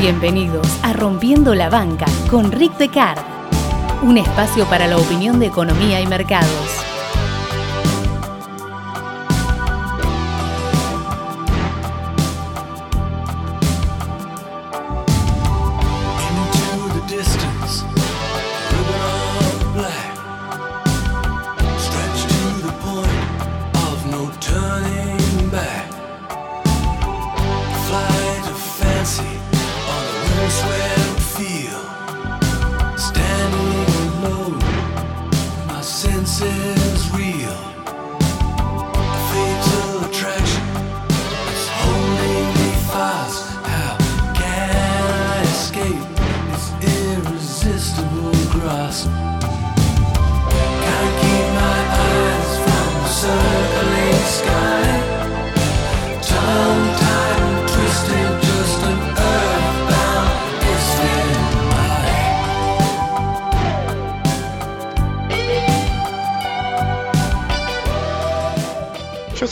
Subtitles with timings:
[0.00, 3.18] Bienvenidos a Rompiendo la Banca con Rick Decard,
[4.04, 6.87] un espacio para la opinión de economía y mercados.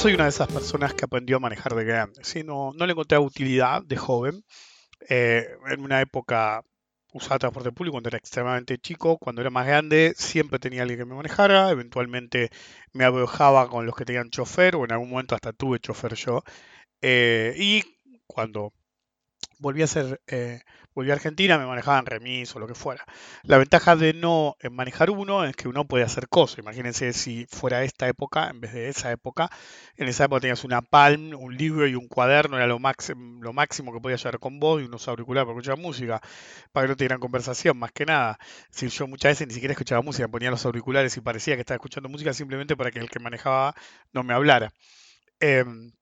[0.06, 2.20] Soy una de esas personas que aprendió a manejar de grande.
[2.22, 2.44] ¿sí?
[2.44, 4.44] No, no le encontré utilidad de joven.
[5.08, 6.62] Eh, en una época
[7.12, 9.18] usaba transporte público cuando era extremadamente chico.
[9.18, 11.70] Cuando era más grande siempre tenía alguien que me manejara.
[11.70, 12.50] Eventualmente
[12.92, 16.44] me abrojaba con los que tenían chofer o en algún momento hasta tuve chofer yo.
[17.02, 17.82] Eh, y
[18.28, 18.72] cuando
[19.58, 20.60] volví a ser, eh,
[20.94, 23.04] volví a Argentina, me manejaban remis o lo que fuera.
[23.42, 26.58] La ventaja de no eh, manejar uno es que uno puede hacer cosas.
[26.58, 29.50] Imagínense si fuera esta época en vez de esa época.
[29.96, 33.92] En esa época tenías una Palm, un libro y un cuaderno, era lo, lo máximo
[33.92, 36.20] que podías llevar con vos y unos auriculares para escuchar música,
[36.72, 38.38] para que no tuvieran conversación, más que nada.
[38.70, 41.76] Si yo muchas veces ni siquiera escuchaba música, ponía los auriculares y parecía que estaba
[41.76, 43.74] escuchando música simplemente para que el que manejaba
[44.12, 44.72] no me hablara.
[45.40, 45.92] Em,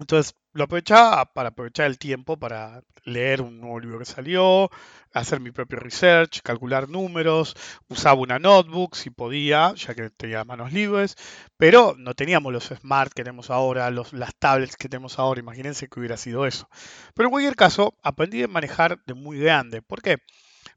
[0.00, 4.70] entonces lo aprovechaba para aprovechar el tiempo para leer un nuevo libro que salió,
[5.12, 7.56] hacer mi propio research, calcular números,
[7.88, 11.16] usaba una notebook si podía, ya que tenía manos libres,
[11.56, 16.00] pero no teníamos los smart que tenemos ahora, las tablets que tenemos ahora, imagínense que
[16.00, 16.68] hubiera sido eso.
[17.14, 19.82] Pero en cualquier caso, aprendí a manejar de muy grande.
[19.82, 20.18] ¿Por qué?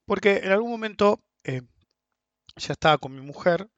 [0.06, 1.62] Porque en algún momento eh,
[2.56, 3.70] ya estaba con mi mujer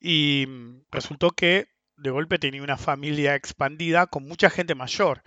[0.00, 0.46] y
[0.90, 1.66] resultó que
[1.96, 5.22] de golpe tenía una familia expandida con mucha gente mayor.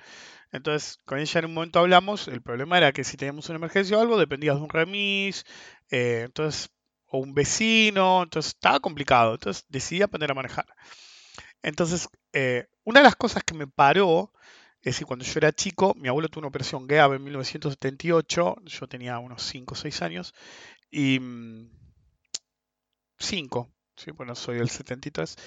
[0.52, 3.98] Entonces, con ella en un momento hablamos, el problema era que si teníamos una emergencia
[3.98, 5.46] o algo, dependías de un remis,
[5.90, 6.70] eh, entonces,
[7.08, 9.34] o un vecino, entonces estaba complicado.
[9.34, 10.66] Entonces decidí aprender a manejar.
[11.62, 14.32] Entonces, eh, una de las cosas que me paró
[14.86, 18.88] es decir, cuando yo era chico, mi abuelo tuvo una operación grave en 1978, yo
[18.88, 20.36] tenía unos 5 o 6 años,
[20.92, 21.20] y
[23.18, 24.12] 5, ¿sí?
[24.12, 25.38] bueno, soy del 73,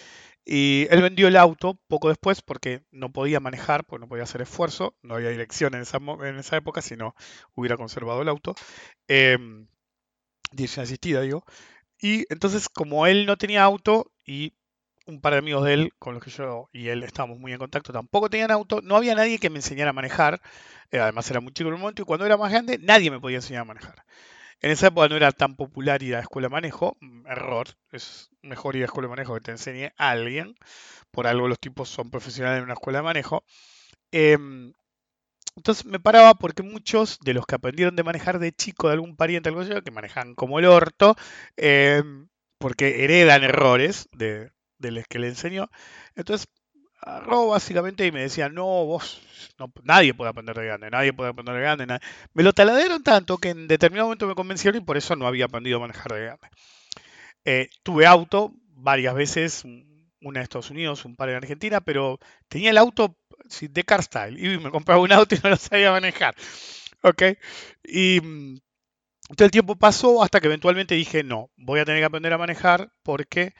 [0.49, 4.43] y él vendió el auto poco después porque no podía manejar, porque no podía hacer
[4.43, 7.15] esfuerzo, no había dirección en esa, en esa época, si no
[7.55, 8.55] hubiera conservado el auto,
[9.09, 9.69] em,
[10.53, 11.45] dirección asistida, digo,
[12.01, 14.55] y entonces como él no tenía auto y
[15.07, 17.59] un par de amigos de él, con los que yo y él estábamos muy en
[17.59, 20.41] contacto, tampoco tenían auto, no había nadie que me enseñara a manejar,
[20.93, 23.21] eh, además era muy chico en el momento, y cuando era más grande nadie me
[23.21, 24.05] podía enseñar a manejar.
[24.61, 27.69] En esa época no era tan popular ir a la escuela de manejo, mm, error,
[27.93, 30.55] es mejor ir a la escuela de manejo que te enseñe alguien,
[31.13, 33.45] por algo los tipos son profesionales en una escuela de manejo.
[34.13, 34.73] Em,
[35.57, 39.17] entonces me paraba porque muchos de los que aprendieron de manejar de chico de algún
[39.17, 41.17] pariente, algo así, que manejan como el orto,
[41.57, 45.71] em, porque heredan errores de, de los que le enseñó.
[46.17, 46.49] Entonces
[47.01, 49.21] agarró básicamente y me decía, no, vos,
[49.85, 51.87] nadie puede aprender de grande, nadie puede aprender de grande.
[51.87, 52.01] nadie".
[52.35, 55.47] Me lo taladearon tanto que en determinado momento me convencieron y por eso no había
[55.47, 56.49] aprendido a manejar de grande.
[57.45, 62.19] Eh, tuve auto varias veces, un- una en Estados Unidos, un par en Argentina, pero
[62.49, 63.17] tenía el auto
[63.49, 66.35] sí, de car style y me compraba un auto y no lo sabía manejar.
[67.03, 67.23] ¿Ok?
[67.85, 68.21] Y
[69.37, 72.39] todo el tiempo pasó hasta que eventualmente dije, no, voy a tener que aprender a
[72.39, 73.55] manejar porque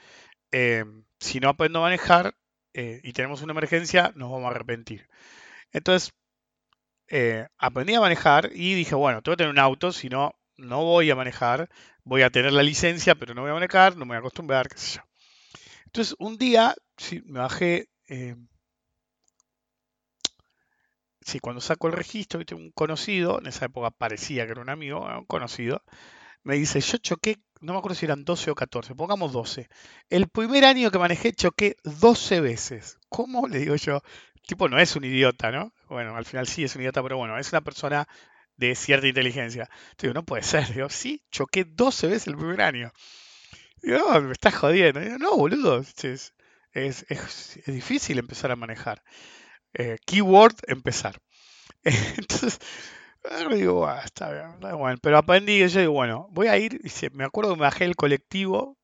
[0.51, 0.85] eh,
[1.19, 2.35] si no aprendo a manejar
[2.73, 5.07] eh, y tenemos una emergencia, nos vamos a arrepentir.
[5.71, 6.13] Entonces,
[7.07, 10.83] eh, aprendí a manejar y dije, bueno, tengo que tener un auto, si no, no
[10.83, 11.69] voy a manejar,
[12.03, 14.67] voy a tener la licencia, pero no voy a manejar, no me voy a acostumbrar,
[14.69, 15.01] qué sé yo.
[15.85, 18.35] Entonces, un día, sí, me bajé, eh,
[21.41, 22.55] cuando saco el registro, ¿viste?
[22.55, 25.83] un conocido, en esa época parecía que era un amigo, un conocido,
[26.43, 29.67] me dice, yo choqué, no me acuerdo si eran 12 o 14, pongamos 12.
[30.09, 32.97] El primer año que manejé choqué 12 veces.
[33.09, 33.47] ¿Cómo?
[33.47, 34.01] Le digo yo.
[34.47, 35.73] Tipo, no es un idiota, ¿no?
[35.89, 38.07] Bueno, al final sí es un idiota, pero bueno, es una persona
[38.57, 39.69] de cierta inteligencia.
[40.01, 40.73] Digo, no puede ser.
[40.73, 42.91] Digo, sí, choqué 12 veces el primer año.
[43.81, 44.99] Digo, no, me estás jodiendo.
[44.99, 45.79] Digo, no, boludo.
[45.79, 46.33] Es,
[46.73, 49.03] es, es- difícil empezar a manejar.
[49.73, 51.19] Eh, keyword, empezar.
[51.83, 52.59] Entonces,
[53.21, 54.03] Pero digo, "Ah.
[55.01, 57.95] Pero aprendí, yo digo, bueno, voy a ir, y me acuerdo que me bajé el
[57.95, 58.77] colectivo,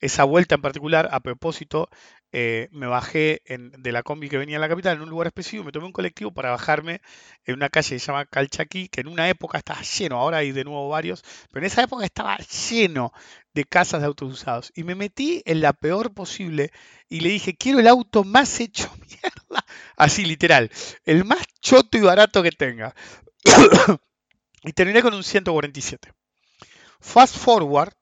[0.00, 1.88] esa vuelta en particular, a propósito,
[2.32, 5.26] eh, me bajé en- de la combi que venía a la capital en un lugar
[5.26, 7.00] específico, me tomé un colectivo para bajarme
[7.44, 10.52] en una calle que se llama Calchaquí, que en una época estaba lleno, ahora hay
[10.52, 11.22] de nuevo varios,
[11.52, 13.12] pero en esa época estaba lleno
[13.52, 14.72] de casas de autos usados.
[14.74, 16.70] Y me metí en la peor posible
[17.08, 19.64] y le dije, quiero el auto más hecho mierda,
[19.96, 20.70] así literal,
[21.04, 22.94] el más choto y barato que tenga.
[24.64, 26.12] y terminé con un 147.
[27.00, 27.94] Fast forward,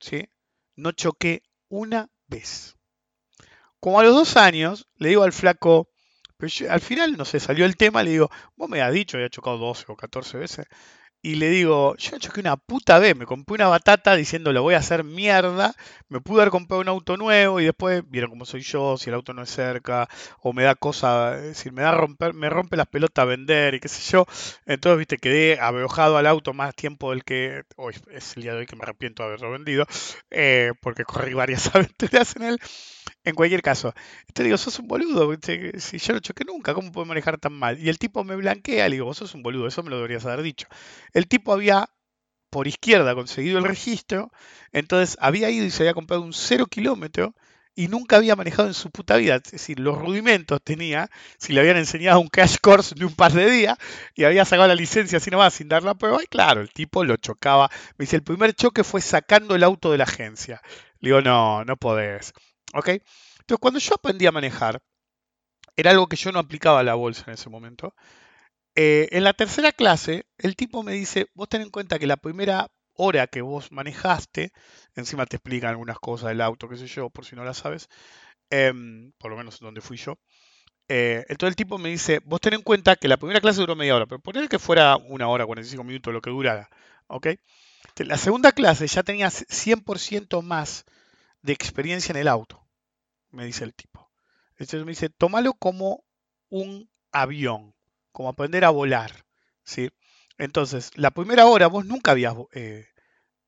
[0.00, 0.28] ¿sí?
[0.76, 2.76] No choqué una vez.
[3.80, 5.88] Como a los dos años, le digo al flaco,
[6.36, 9.16] pero yo- al final, no sé, salió el tema, le digo, vos me has dicho,
[9.16, 10.66] había chocado 12 o 14 veces.
[11.28, 14.72] Y le digo, yo choqué una puta vez, me compré una batata diciendo lo voy
[14.72, 15.74] a hacer mierda,
[16.08, 19.14] me pude haber comprado un auto nuevo y después vieron cómo soy yo, si el
[19.14, 20.08] auto no es cerca,
[20.40, 23.80] o me da cosa, es decir, me da romper, me rompe las pelotas vender y
[23.80, 24.24] qué sé yo.
[24.64, 28.60] Entonces, viste, quedé abejado al auto más tiempo del que, hoy es el día de
[28.60, 29.84] hoy que me arrepiento de haberlo vendido,
[30.30, 32.60] eh, porque corrí varias aventuras en él.
[33.24, 33.94] En cualquier caso,
[34.32, 35.30] te digo, sos un boludo,
[35.78, 37.78] si yo no choqué nunca, ¿cómo puedo manejar tan mal?
[37.78, 40.24] Y el tipo me blanquea, le digo, vos sos un boludo, eso me lo deberías
[40.26, 40.66] haber dicho.
[41.12, 41.90] El tipo había
[42.50, 44.30] por izquierda conseguido el registro,
[44.72, 47.34] entonces había ido y se había comprado un cero kilómetro
[47.74, 49.36] y nunca había manejado en su puta vida.
[49.36, 53.32] Es decir, los rudimentos tenía, si le habían enseñado un crash course de un par
[53.32, 53.78] de días
[54.16, 57.04] y había sacado la licencia así nomás sin dar la prueba, y claro, el tipo
[57.04, 57.70] lo chocaba.
[57.96, 60.60] Me dice, el primer choque fue sacando el auto de la agencia.
[61.00, 62.32] Le digo, no, no podés.
[62.74, 62.88] ¿Ok?
[62.88, 64.80] Entonces, cuando yo aprendí a manejar,
[65.76, 67.94] era algo que yo no aplicaba a la bolsa en ese momento.
[68.74, 72.16] Eh, en la tercera clase, el tipo me dice, vos ten en cuenta que la
[72.16, 74.52] primera hora que vos manejaste,
[74.94, 77.88] encima te explican algunas cosas del auto, qué sé yo, por si no la sabes,
[78.50, 80.18] em, por lo menos donde fui yo.
[80.88, 83.76] Eh, entonces el tipo me dice, vos ten en cuenta que la primera clase duró
[83.76, 86.70] media hora, pero poner que fuera una hora, 45 minutos, lo que durara,
[87.08, 87.28] ¿ok?
[87.98, 90.84] La segunda clase ya tenías 100% más
[91.42, 92.66] de experiencia en el auto,
[93.30, 94.10] me dice el tipo.
[94.52, 96.04] Entonces me dice, tómalo como
[96.48, 97.74] un avión,
[98.12, 99.24] como aprender a volar,
[99.62, 99.90] ¿sí?
[100.38, 102.88] Entonces, la primera hora vos nunca habías eh,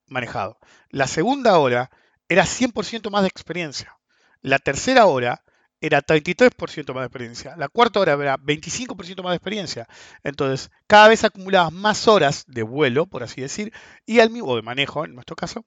[0.06, 0.58] manejado.
[0.90, 1.90] La segunda hora
[2.28, 3.98] era 100% más de experiencia.
[4.40, 5.44] La tercera hora
[5.80, 7.56] era 33% más de experiencia.
[7.56, 9.88] La cuarta hora era 25% más de experiencia.
[10.22, 13.72] Entonces, cada vez acumulabas más horas de vuelo, por así decir,
[14.04, 15.64] y al mismo, o de manejo en nuestro caso,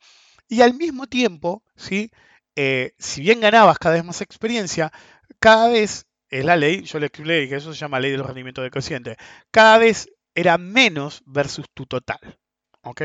[0.48, 2.12] y al mismo tiempo, ¿sí?
[2.56, 4.92] Eh, si bien ganabas cada vez más experiencia,
[5.40, 8.28] cada vez, es la ley, yo le expliqué que eso se llama ley de los
[8.28, 9.18] rendimientos decrecientes,
[9.52, 12.40] cada vez era menos versus tu total.
[12.84, 13.04] ¿ok?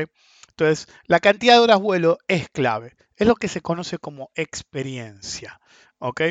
[0.49, 2.95] Entonces, la cantidad de horas vuelo es clave.
[3.15, 5.59] Es lo que se conoce como experiencia.
[5.99, 6.21] ¿ok?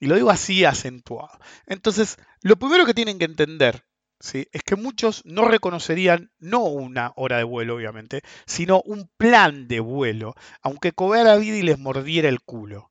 [0.00, 1.38] Y lo digo así acentuado.
[1.66, 3.84] Entonces, lo primero que tienen que entender
[4.22, 4.48] ¿sí?
[4.52, 9.80] es que muchos no reconocerían no una hora de vuelo, obviamente, sino un plan de
[9.80, 12.90] vuelo, aunque cobrara vida y les mordiera el culo.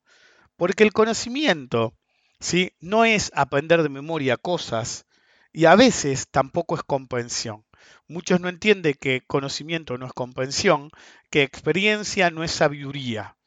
[0.58, 1.96] Porque el conocimiento
[2.40, 2.74] ¿sí?
[2.82, 5.06] no es aprender de memoria cosas
[5.54, 7.66] y a veces tampoco es comprensión.
[8.08, 10.92] Muchos no entienden que conocimiento no es comprensión,
[11.30, 13.38] que experiencia no es sabiduría.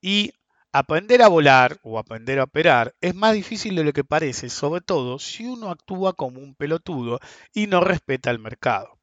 [0.00, 0.32] Y
[0.74, 4.80] aprender a volar o aprender a operar es más difícil de lo que parece, sobre
[4.80, 7.20] todo si uno actúa como un pelotudo
[7.52, 8.98] y no respeta el mercado.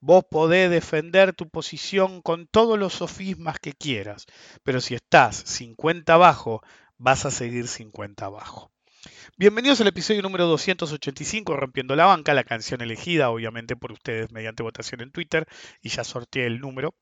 [0.00, 4.24] Vos podés defender tu posición con todos los sofismas que quieras,
[4.62, 6.62] pero si estás 50 abajo,
[6.96, 8.72] vas a seguir 50 abajo.
[9.36, 14.62] Bienvenidos al episodio número 285 Rompiendo la Banca, la canción elegida obviamente por ustedes mediante
[14.62, 15.46] votación en Twitter
[15.82, 16.94] y ya sorteé el número.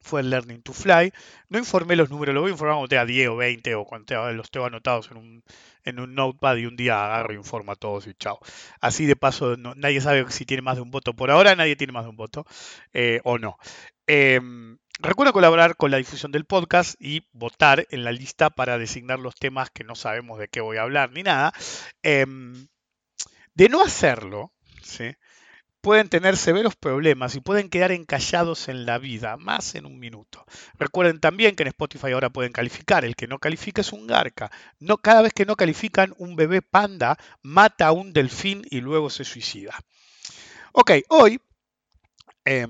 [0.00, 1.12] Fue el Learning to Fly.
[1.48, 4.32] No informé los números, lo voy a informar cuando tenga 10 o 20 o cuando
[4.32, 5.44] los tengo anotados en un,
[5.84, 8.38] en un notepad y un día agarro e informo a todos y chao.
[8.80, 11.14] Así de paso, nadie sabe si tiene más de un voto.
[11.14, 12.46] Por ahora nadie tiene más de un voto
[12.92, 13.58] eh, o no.
[14.06, 19.18] Em, recuerda colaborar con la difusión del podcast y votar en la lista para designar
[19.18, 21.52] los temas que no sabemos de qué voy a hablar ni nada.
[22.02, 22.68] Em,
[23.54, 24.52] de no hacerlo,
[24.82, 25.14] ¿sí?
[25.80, 30.44] Pueden tener severos problemas y pueden quedar encallados en la vida, más en un minuto.
[30.78, 33.04] Recuerden también que en Spotify ahora pueden calificar.
[33.04, 34.50] El que no califica es un garca.
[34.78, 39.10] No, cada vez que no califican, un bebé panda mata a un delfín y luego
[39.10, 39.74] se suicida.
[40.72, 41.40] Ok, hoy
[42.44, 42.66] eh,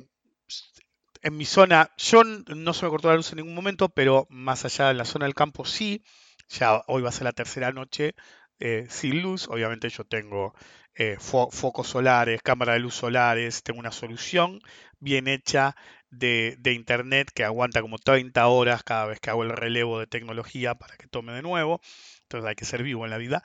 [1.22, 4.64] en mi zona, yo no se me cortó la luz en ningún momento, pero más
[4.64, 6.02] allá de la zona del campo sí.
[6.48, 8.14] Ya hoy va a ser la tercera noche
[8.58, 9.48] eh, sin luz.
[9.48, 10.54] Obviamente yo tengo
[10.94, 14.60] eh, fo- focos solares, cámara de luz solares, tengo una solución
[14.98, 15.76] bien hecha
[16.10, 20.06] de, de internet que aguanta como 30 horas cada vez que hago el relevo de
[20.06, 21.80] tecnología para que tome de nuevo.
[22.22, 23.42] Entonces hay que ser vivo en la vida.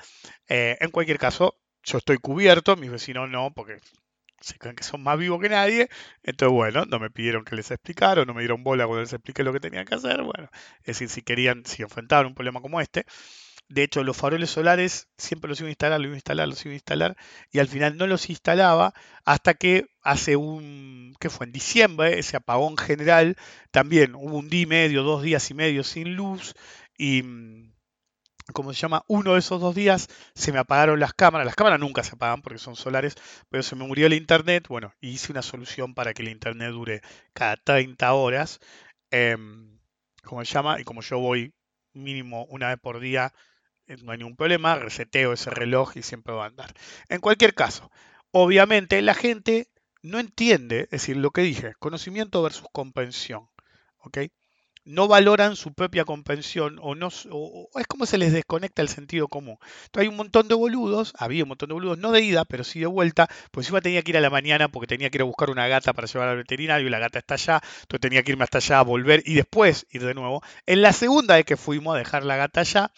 [0.49, 3.77] Eh, en cualquier caso, yo estoy cubierto, mis vecinos no, porque
[4.41, 5.89] se creen que son más vivos que nadie,
[6.23, 9.43] entonces bueno, no me pidieron que les explicara, no me dieron bola cuando les expliqué
[9.43, 10.49] lo que tenían que hacer, bueno,
[10.81, 13.05] es decir, si querían, si enfrentaban un problema como este,
[13.67, 16.65] de hecho, los faroles solares siempre los iba a instalar, los iba a instalar, los
[16.65, 17.17] iba a instalar,
[17.51, 18.93] y al final no los instalaba
[19.25, 21.47] hasta que hace un, ¿qué fue?
[21.47, 23.37] En diciembre, ese apagón general,
[23.71, 26.53] también hubo un día y medio, dos días y medio sin luz,
[26.97, 27.73] y mm,
[28.53, 31.45] como se llama, uno de esos dos días se me apagaron las cámaras.
[31.45, 33.15] Las cámaras nunca se apagan porque son solares,
[33.49, 34.67] pero se me murió el internet.
[34.67, 37.01] Bueno, hice una solución para que el internet dure
[37.33, 38.59] cada 30 horas.
[39.11, 39.79] Em,
[40.23, 41.53] como se llama, y como yo voy
[41.93, 43.54] mínimo una vez por día, eh,
[44.03, 46.73] no hay ningún problema, reseteo ese reloj y siempre va a andar.
[47.09, 47.91] En cualquier caso,
[48.31, 49.69] obviamente la gente
[50.01, 53.49] no entiende, es decir, lo que dije, conocimiento versus comprensión.
[53.99, 54.19] ¿ok?
[54.85, 59.27] no valoran su propia comprensión o no o, es como se les desconecta el sentido
[59.27, 59.57] común.
[59.85, 62.63] Entonces hay un montón de boludos, había un montón de boludos, no de ida, pero
[62.63, 65.23] sí de vuelta, pues encima tenía que ir a la mañana porque tenía que ir
[65.23, 68.23] a buscar una gata para llevar al veterinario y la gata está allá, entonces tenía
[68.23, 70.41] que irme hasta allá, volver y después ir de nuevo.
[70.67, 72.91] En la segunda vez que fuimos a dejar la gata allá,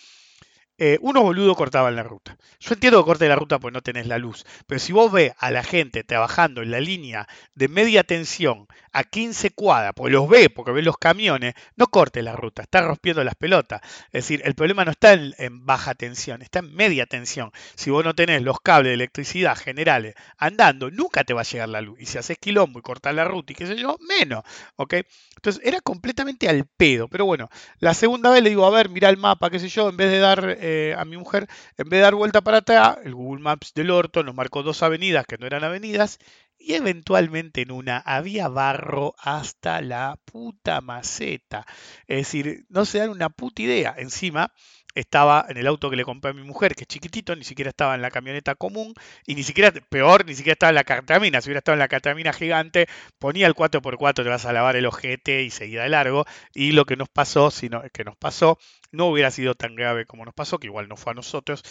[0.77, 2.37] eh, unos boludos cortaban la ruta.
[2.59, 5.33] Yo entiendo que corte la ruta porque no tenés la luz, pero si vos ves
[5.37, 8.67] a la gente trabajando en la línea de media tensión
[8.97, 12.81] a 15 cuadras, porque los ve, porque ve los camiones, no corte la ruta, está
[12.81, 13.81] rompiendo las pelotas.
[14.07, 17.51] Es decir, el problema no está en, baja tensión, está en media tensión.
[17.75, 21.69] Si vos no tenés los cables de electricidad generales andando, nunca te va a llegar
[21.69, 21.99] la luz.
[22.01, 24.43] Y si haces quilombo y cortás la ruta y qué sé yo, menos.
[24.75, 24.95] ¿ok?
[25.35, 27.07] Entonces era completamente al pedo.
[27.07, 29.89] Pero bueno, la segunda vez le digo, a ver, mira el mapa, qué sé yo,
[29.89, 31.47] en vez de dar eh, a mi mujer,
[31.77, 34.83] en vez de dar vuelta para atrás, el Google Maps del orto nos marcó dos
[34.83, 36.19] avenidas que no eran avenidas
[36.57, 41.65] y eventualmente en una había barro hasta la puta maceta.
[42.07, 43.95] Es decir, no se dan una puta idea.
[43.97, 44.51] Encima,
[44.99, 47.69] estaba en el auto que le compré a mi mujer, que es chiquitito, ni siquiera
[47.69, 48.93] estaba en la camioneta común,
[49.25, 51.41] y ni siquiera, peor, ni siquiera estaba en la cartamina.
[51.41, 52.87] Si hubiera estado en la cartamina gigante,
[53.19, 56.25] ponía el 4x4, te vas a lavar el ojete y seguía de largo.
[56.53, 58.57] Y lo que nos pasó, sino que nos pasó,
[58.91, 61.63] no hubiera sido tan grave como nos pasó, que igual no fue a nosotros.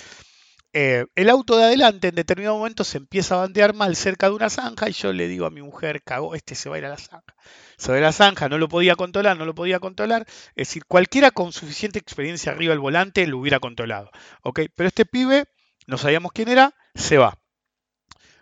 [0.73, 4.35] Eh, el auto de adelante en determinado momento se empieza a bandear mal cerca de
[4.35, 6.85] una zanja y yo le digo a mi mujer, cago, este se va a ir
[6.85, 7.35] a la zanja.
[7.79, 10.27] Se va a a la zanja, no lo podía controlar, no lo podía controlar.
[10.55, 14.11] Es decir, cualquiera con suficiente experiencia arriba del volante lo hubiera controlado.
[14.43, 14.61] ¿ok?
[14.75, 15.47] Pero este pibe,
[15.87, 17.39] no sabíamos quién era, se va.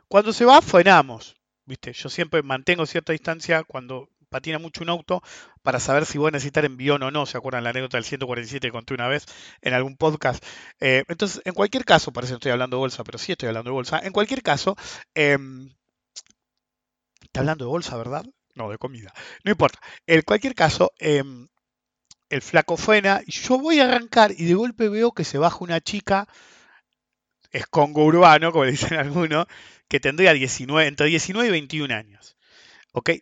[0.09, 1.37] Cuando se va, frenamos.
[1.67, 1.93] ¿Viste?
[1.93, 5.23] Yo siempre mantengo cierta distancia cuando patina mucho un auto
[5.65, 7.27] para saber si voy a necesitar envión o no.
[7.27, 9.27] ¿Se acuerdan la anécdota del 147 que conté una vez
[9.63, 10.45] en algún podcast?
[10.79, 13.71] Eh, entonces, en cualquier caso, parece que estoy hablando de bolsa, pero sí estoy hablando
[13.71, 13.99] de bolsa.
[13.99, 14.77] En cualquier caso,
[15.15, 15.71] em,
[17.23, 18.25] está hablando de bolsa, ¿verdad?
[18.55, 19.13] No, de comida.
[19.43, 19.81] No importa.
[20.07, 21.49] En cualquier caso, em,
[22.29, 25.59] el flaco frena y yo voy a arrancar y de golpe veo que se baja
[25.61, 26.29] una chica
[27.53, 29.47] escongo urbano, como dicen algunos,
[29.89, 32.37] que tendría 19, entre 19 y 21 años.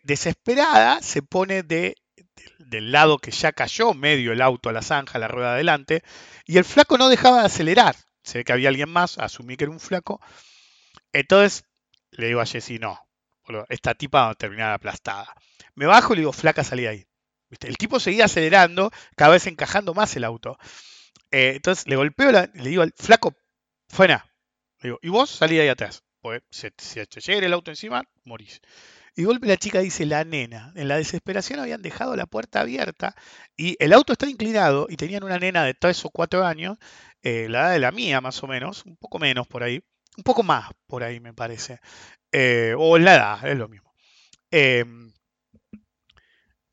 [0.03, 1.95] Desesperada se pone de,
[2.57, 6.03] del lado que ya cayó medio el auto a la zanja, la rueda adelante,
[6.45, 7.95] y el flaco no dejaba de acelerar.
[8.23, 10.21] Se ve que había alguien más, asumí que era un flaco.
[11.11, 11.65] Entonces
[12.11, 12.99] le digo a Jessy, no,
[13.69, 15.33] esta tipa va a terminar aplastada.
[15.75, 17.05] Me bajo y le digo, flaca, salí ahí.
[17.61, 20.57] El tipo seguía acelerando, cada vez encajando más el auto.
[21.31, 23.35] Eh, entonces le golpeo, le digo al flaco,
[23.87, 24.25] fuera.
[24.79, 26.03] Le digo, y vos salí ahí atrás.
[26.21, 28.61] Porque si te llega el auto encima, morís.
[29.15, 30.71] Y golpe la chica dice, la nena.
[30.75, 33.15] En la desesperación habían dejado la puerta abierta
[33.55, 36.77] y el auto está inclinado y tenían una nena de 3 o 4 años,
[37.21, 39.83] eh, la edad de la mía más o menos, un poco menos por ahí,
[40.17, 41.79] un poco más por ahí me parece,
[42.31, 43.93] eh, o la edad, es lo mismo.
[44.51, 45.13] Em,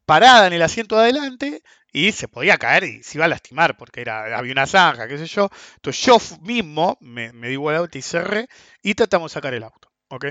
[0.07, 3.77] parada en el asiento de adelante y se podía caer y se iba a lastimar
[3.77, 5.51] porque era, había una zanja, qué sé yo.
[5.77, 8.49] Entonces yo mismo me, me di vuelta y cerré
[8.83, 9.91] y tratamos de sacar el auto.
[10.09, 10.27] ¿ok?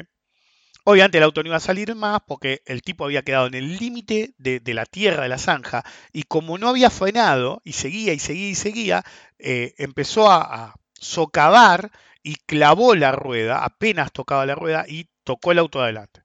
[0.86, 3.78] Obviamente el auto no iba a salir más porque el tipo había quedado en el
[3.78, 8.20] límite de, la tierra de la zanja y como no había frenado y seguía y
[8.20, 9.04] seguía y seguía,
[9.38, 11.92] eh, empezó a, socavar
[12.24, 16.22] y clavó la rueda, apenas tocaba la rueda y tocó el auto adelante.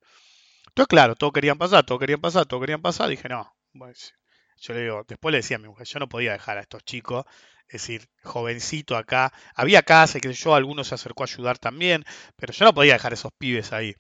[0.66, 3.08] Entonces, claro, todos querían pasar, todos querían pasar, todos querían pasar.
[3.08, 6.58] Dije, no, yo le digo, después le decía a mi mujer, yo no podía dejar
[6.58, 7.24] a estos chicos,
[7.68, 9.32] es decir, jovencito acá.
[9.54, 12.04] Había casa que yo, algunos se acercó a ayudar también,
[12.36, 13.94] pero yo no podía dejar a esos pibes ahí.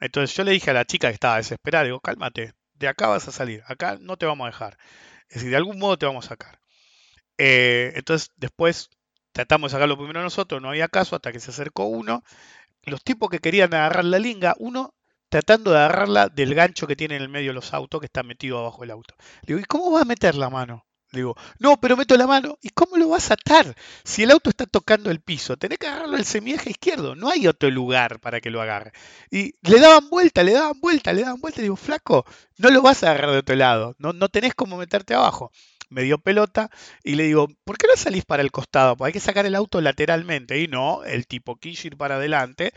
[0.00, 3.28] Entonces yo le dije a la chica que estaba desesperada, digo, cálmate, de acá vas
[3.28, 4.78] a salir, acá no te vamos a dejar.
[5.28, 6.60] Es decir, de algún modo te vamos a sacar.
[7.38, 8.90] Eh, entonces después
[9.32, 12.22] tratamos de sacarlo primero nosotros, no había caso hasta que se acercó uno.
[12.84, 14.94] Los tipos que querían agarrar la linga, uno
[15.28, 18.22] tratando de agarrarla del gancho que tiene en el medio de los autos, que está
[18.22, 19.14] metido abajo del auto.
[19.42, 20.85] Le digo, ¿y cómo vas a meter la mano?
[21.16, 22.58] Digo, no, pero meto la mano.
[22.62, 23.74] ¿Y cómo lo vas a atar?
[24.04, 27.14] Si el auto está tocando el piso, tenés que agarrarlo al semieje izquierdo.
[27.14, 28.92] No hay otro lugar para que lo agarre.
[29.30, 31.58] Y le daban vuelta, le daban vuelta, le daban vuelta.
[31.60, 32.24] Le digo, flaco,
[32.58, 33.94] no lo vas a agarrar de otro lado.
[33.98, 35.50] No, no tenés cómo meterte abajo.
[35.88, 36.70] Me dio pelota
[37.04, 38.96] y le digo, ¿por qué no salís para el costado?
[38.96, 40.60] Pues hay que sacar el auto lateralmente.
[40.60, 42.72] Y no, el tipo quiso ir para adelante.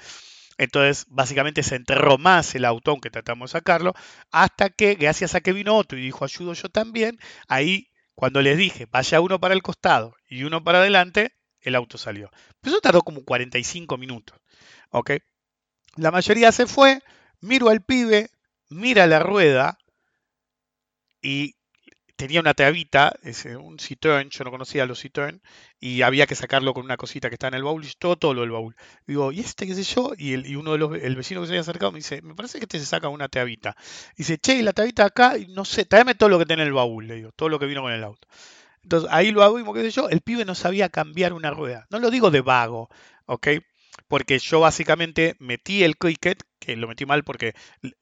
[0.59, 3.93] Entonces, básicamente se enterró más el auto, aunque tratamos de sacarlo,
[4.29, 7.17] hasta que, gracias a que vino otro y dijo, ayudo yo también,
[7.47, 7.87] ahí,
[8.19, 12.29] cuando les dije, vaya uno para el costado y uno para adelante, el auto salió.
[12.59, 14.37] Pero eso tardó como 45 minutos.
[14.89, 15.11] ¿Ok?
[15.95, 17.01] La mayoría se fue,
[17.39, 18.29] miro al pibe,
[18.67, 19.77] mira la rueda
[21.21, 21.55] y
[22.19, 23.13] tenía una trabita,
[23.57, 25.39] un Citroën, yo no conocía los Citroën,
[25.79, 28.33] y había que sacarlo con una cosita que está en el baúl, y todo, todo
[28.33, 28.75] lo del baúl.
[29.07, 30.11] Digo, ¿y este qué sé yo?
[30.17, 32.35] Y, el, y uno de los, el vecino que se había acercado me dice, me
[32.35, 33.77] parece que este se saca una trabita.
[34.17, 37.07] dice, che, la trabita acá, no sé, tráeme todo lo que tiene en el baúl,
[37.07, 38.27] le digo, todo lo que vino con el auto.
[38.83, 41.87] Entonces ahí lo hago y qué sé yo, el pibe no sabía cambiar una rueda.
[41.89, 42.89] No lo digo de vago,
[43.27, 43.47] ¿ok?
[44.09, 47.53] Porque yo básicamente metí el cricket, que lo metí mal porque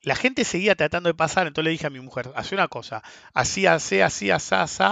[0.02, 3.04] la gente seguía tratando de pasar, entonces le dije a mi mujer, hace una cosa,
[3.34, 4.84] así, así, así, así, así,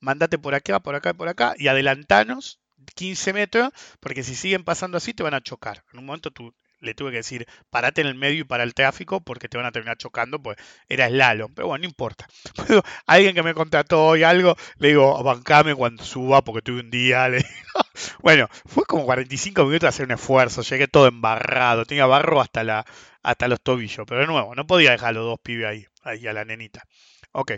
[0.00, 2.60] mandate por acá, por acá, por acá, y adelantanos
[2.96, 5.84] 15 metros, porque si siguen pasando así te van a chocar.
[5.92, 8.74] En un momento tú le tuve que decir, parate en el medio y para el
[8.74, 11.54] tráfico porque te van a terminar chocando, pues era slalom.
[11.54, 12.26] Pero bueno, no importa.
[13.06, 17.28] alguien que me contrató hoy algo, le digo, bancame cuando suba porque tuve un día.
[18.22, 20.62] bueno, fue como 45 minutos hacer un esfuerzo.
[20.62, 22.84] Llegué todo embarrado, tenía barro hasta, la,
[23.22, 24.06] hasta los tobillos.
[24.06, 26.84] Pero de nuevo, no podía dejar los dos pibes ahí, ahí a la nenita.
[27.32, 27.52] Ok.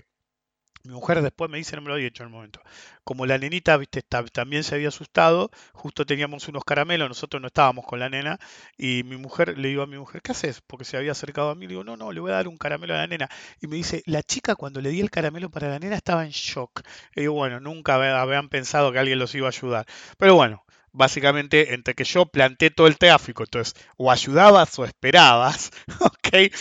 [0.84, 2.60] Mi mujer después me dice, no me lo había hecho en el momento.
[3.04, 7.84] Como la nenita, viste, también se había asustado, justo teníamos unos caramelos, nosotros no estábamos
[7.86, 8.38] con la nena,
[8.76, 10.60] y mi mujer, le digo a mi mujer, ¿qué haces?
[10.60, 12.56] Porque se había acercado a mí, le digo, no, no, le voy a dar un
[12.56, 13.28] caramelo a la nena.
[13.60, 16.30] Y me dice, la chica cuando le di el caramelo para la nena estaba en
[16.30, 16.82] shock.
[17.14, 19.86] Y digo, bueno, nunca habían pensado que alguien los iba a ayudar.
[20.18, 20.64] Pero bueno,
[20.96, 26.52] básicamente entre que yo planté todo el tráfico, entonces o ayudabas o esperabas, ¿ok?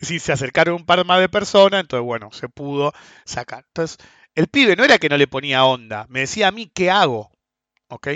[0.00, 2.92] si se acercaron un par más de personas, entonces bueno, se pudo
[3.24, 3.64] sacar.
[3.68, 3.98] Entonces,
[4.34, 7.30] el pibe no era que no le ponía onda, me decía a mí qué hago,
[7.88, 8.08] ¿ok?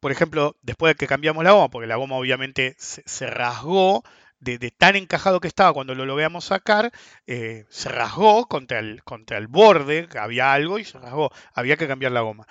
[0.00, 4.04] Por ejemplo, después de que cambiamos la goma, porque la goma obviamente se, rasgó,
[4.38, 6.92] de, tan encajado que estaba cuando lo logramos sacar,
[7.26, 11.88] eh, se rasgó contra el, contra el borde, había algo y se rasgó, había que
[11.88, 12.46] cambiar la goma.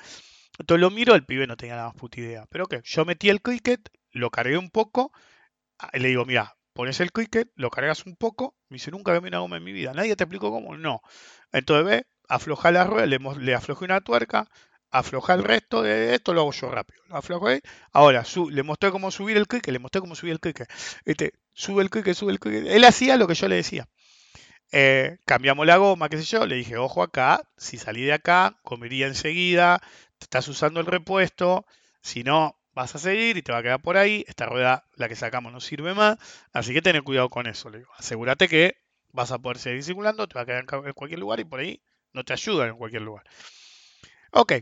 [0.58, 2.46] Entonces lo miro, el pibe no tenía nada más puta idea.
[2.50, 5.12] Pero ok, yo metí el cricket, lo cargué un poco,
[5.80, 9.13] ah, y le digo, mira, pones el cricket, lo cargas un poco, me dice, nunca
[9.13, 9.93] cambié una goma en mi vida.
[9.93, 10.78] ¿Nadie te explicó cómo?
[10.78, 11.02] No.
[11.52, 14.48] Entonces ve, afloja la rueda, le, le aflojé una tuerca,
[14.91, 17.02] afloja el resto de esto, lo hago yo rápido.
[17.08, 17.62] Lo aflojé.
[17.91, 20.70] Ahora, le mostré cómo subir el cricket, le mostré cómo subir el cricket.
[21.06, 22.67] Este, sube el cricket, sube el cricket.
[22.67, 23.88] Él hacía lo que yo le decía.
[24.72, 28.60] Eh, cambiamos la goma, qué sé yo, le dije, ojo acá, si salí de acá,
[28.63, 29.82] comería enseguida,
[30.20, 31.66] estás usando el repuesto,
[32.02, 34.24] si no, vas a seguir y te va a quedar por ahí.
[34.28, 36.18] Esta rueda, la que sacamos, no sirve más.
[36.54, 37.72] Así que ten cuidado con eso.
[37.98, 38.78] Asegúrate que
[39.12, 41.82] vas a poder seguir circulando, te va a quedar en cualquier lugar y por ahí
[42.14, 43.24] no te ayudan en cualquier lugar.
[44.32, 44.54] Ok,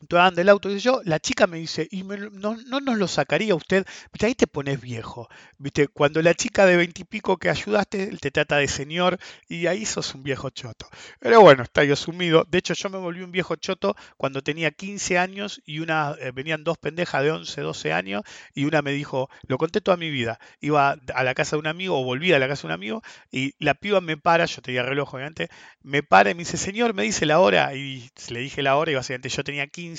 [0.00, 3.54] entonces del auto, y yo, la chica me dice, y no, no, nos lo sacaría
[3.54, 4.26] usted, ¿Viste?
[4.26, 5.88] ahí te pones viejo, ¿viste?
[5.88, 10.22] Cuando la chica de veintipico que ayudaste te trata de señor y ahí sos un
[10.22, 10.88] viejo choto.
[11.18, 12.44] Pero bueno, está yo sumido.
[12.48, 16.32] De hecho, yo me volví un viejo choto cuando tenía 15 años y una, eh,
[16.32, 18.22] venían dos pendejas de 11, 12 años
[18.54, 21.66] y una me dijo, lo conté toda mi vida, iba a la casa de un
[21.66, 24.62] amigo o volví a la casa de un amigo y la piba me para, yo
[24.62, 25.50] tenía reloj obviamente,
[25.82, 28.92] me para y me dice, señor, me dice la hora y le dije la hora
[28.92, 29.89] y básicamente yo tenía 15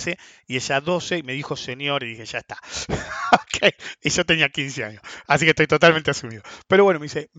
[0.48, 2.58] y ella 12 y me dijo señor y dije, ya está.
[4.02, 6.44] y yo tenía 15 años, así que estoy totalmente asumido.
[6.68, 7.30] Pero bueno, me dice,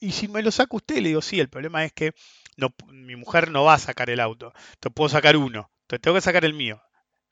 [0.00, 0.96] ¿y si me lo saca usted?
[0.96, 2.12] Le digo, sí, el problema es que
[2.56, 6.14] no, mi mujer no va a sacar el auto, te puedo sacar uno, te tengo
[6.16, 6.80] que sacar el mío.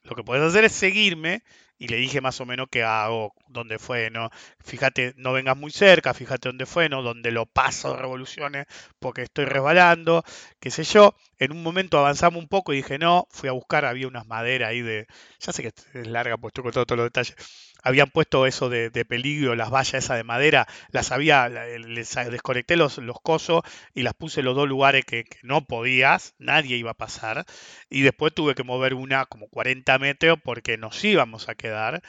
[0.04, 1.44] Lo que puedes hacer es seguirme
[1.82, 4.30] y le dije más o menos qué hago, dónde fue, ¿no?
[4.64, 7.02] Fíjate, no vengas muy cerca, fíjate dónde fue, ¿no?
[7.02, 8.66] Donde lo paso de revoluciones
[9.00, 10.22] porque estoy resbalando,
[10.60, 11.16] qué sé yo.
[11.40, 14.68] En un momento avanzamos un poco y dije, no, fui a buscar, había unas maderas
[14.70, 15.08] ahí de,
[15.40, 17.34] ya sé que es larga, pues estoy todos los detalles,
[17.82, 22.98] habían puesto eso de, peligro, las vallas esas de madera, las había, les desconecté los,
[22.98, 23.62] los cosos
[23.94, 27.44] y las puse en los dos lugares que, no podías, nadie iba a pasar.
[27.90, 32.02] Y después tuve que mover una como 40 metros porque nos íbamos a quedar.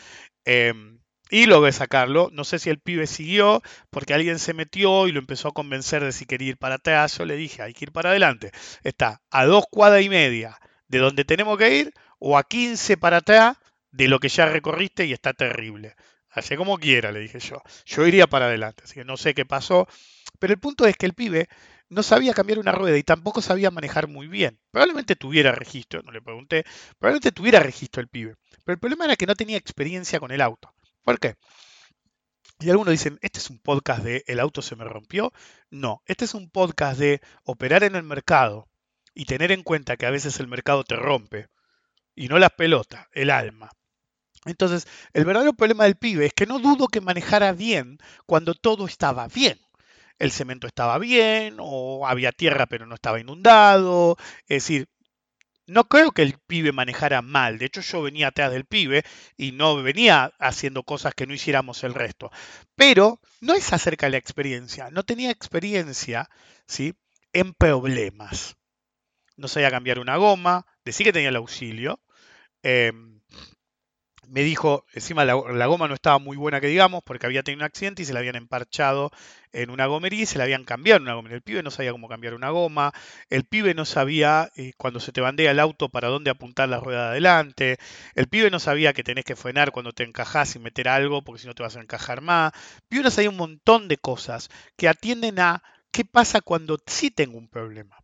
[0.45, 2.29] Em, y logré sacarlo.
[2.31, 6.03] No sé si el pibe siguió porque alguien se metió y lo empezó a convencer
[6.03, 7.17] de si quería ir para atrás.
[7.17, 8.51] Yo le dije, hay que ir para adelante.
[8.83, 13.17] Está a dos cuadras y media de donde tenemos que ir o a 15 para
[13.17, 13.57] atrás
[13.93, 15.95] de lo que ya recorriste y está terrible.
[16.29, 17.61] Hace como quiera, le dije yo.
[17.85, 19.87] Yo iría para adelante, así que no sé qué pasó.
[20.39, 21.47] Pero el punto es que el pibe
[21.89, 24.59] no sabía cambiar una rueda y tampoco sabía manejar muy bien.
[24.71, 26.65] Probablemente tuviera registro, no le pregunté,
[26.97, 28.35] probablemente tuviera registro el pibe.
[28.65, 30.73] Pero el problema era que no tenía experiencia con el auto.
[31.03, 31.35] ¿Por qué?
[32.59, 35.31] Y algunos dicen, ¿este es un podcast de el auto se me rompió?
[35.69, 38.69] No, este es un podcast de operar en el mercado
[39.13, 41.47] y tener en cuenta que a veces el mercado te rompe.
[42.15, 43.69] Y no la pelota, el alma.
[44.45, 48.85] Entonces, el verdadero problema del pibe es que no dudo que manejara bien cuando todo
[48.85, 49.59] estaba bien.
[50.19, 54.17] El cemento estaba bien, o había tierra pero no estaba inundado.
[54.47, 54.87] Es decir,
[55.65, 57.57] no creo que el pibe manejara mal.
[57.57, 59.03] De hecho, yo venía atrás del pibe
[59.37, 62.31] y no venía haciendo cosas que no hiciéramos el resto.
[62.75, 64.89] Pero no es acerca de la experiencia.
[64.91, 66.29] No tenía experiencia
[66.67, 66.93] ¿sí?
[67.31, 68.57] en problemas.
[69.37, 70.65] No sabía cambiar una goma.
[70.83, 72.01] Decía que tenía el auxilio.
[72.61, 73.12] Em,
[74.27, 77.65] me dijo, encima la, goma no estaba muy buena que digamos, porque había tenido un
[77.65, 79.11] accidente y se la habían emparchado
[79.51, 81.35] en una gomería y se la habían cambiado en una gomería.
[81.35, 82.93] El pibe no sabía cómo cambiar una goma,
[83.29, 86.79] el pibe no sabía eh, cuando se te bandea el auto para dónde apuntar la
[86.79, 87.77] rueda de adelante,
[88.15, 91.41] el pibe no sabía que tenés que frenar cuando te encajás y meter algo, porque
[91.41, 92.53] si no te vas a encajar más.
[92.75, 97.11] El pibe no sabía un montón de cosas que atienden a qué pasa cuando sí
[97.11, 97.97] tengo un problema.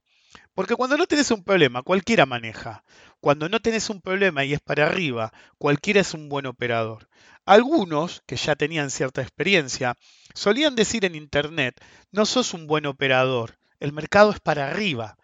[0.54, 2.84] Porque cuando no tenés un problema, cualquiera maneja.
[3.20, 7.10] Cuando no tenés un problema y es para arriba, cualquiera es un buen operador.
[7.46, 9.96] Algunos, que ya tenían cierta experiencia,
[10.34, 15.18] solían decir en Internet, no sos un buen operador, el mercado es para arriba.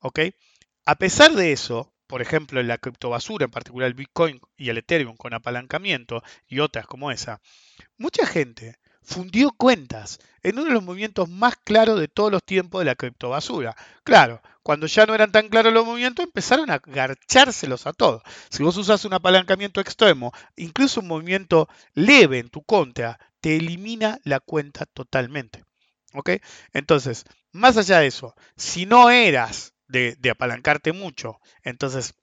[0.00, 0.20] ¿Ok?
[0.84, 4.78] A pesar de eso, por ejemplo, en la criptobasura, en particular el Bitcoin y el
[4.78, 7.40] Ethereum con apalancamiento y otras como esa,
[7.96, 12.80] mucha gente fundió cuentas en uno de los movimientos más claros de todos los tiempos
[12.80, 13.76] de la criptobasura.
[14.02, 18.20] Claro, cuando ya no eran tan claros los movimientos, empezaron a garchárselos a todos.
[18.50, 24.18] Si vos usas un apalancamiento extremo, incluso un movimiento leve en tu contra, te elimina
[24.24, 25.62] la cuenta totalmente.
[26.14, 26.30] ¿Ok?
[26.72, 32.14] Entonces, más allá de eso, si no eras de, de apalancarte mucho, entonces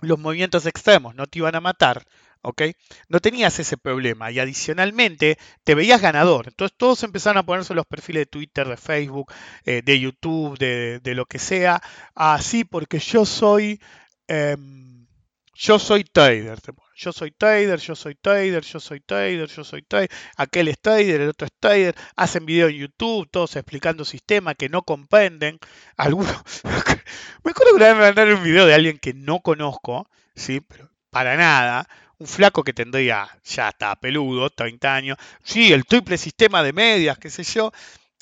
[0.00, 2.04] los movimientos extremos no te iban a matar,
[2.46, 2.62] ¿ok?
[3.08, 6.46] No tenías ese problema y adicionalmente te veías ganador.
[6.46, 9.32] Entonces todos empezaron a ponerse los perfiles de Twitter, de Facebook,
[9.64, 11.82] eh, de YouTube, de, lo que sea,
[12.14, 13.80] así porque yo soy,
[14.28, 15.06] em,
[15.54, 16.58] yo soy trader.
[16.94, 20.10] Yo soy trader, yo soy trader, yo soy trader, yo soy trader.
[20.36, 21.94] Aquel es trader, el otro es trader.
[22.14, 25.58] Hacen video en YouTube, todos explicando sistemas que no comprenden.
[25.96, 26.42] Algunos.
[27.44, 30.60] me acuerdo que una vez me mandaron un video de alguien que no conozco, ¿sí?
[30.60, 36.18] Pero para nada un flaco que tendría, ya está, peludo, 30 años, sí, el triple
[36.18, 37.72] sistema de medias, qué sé yo,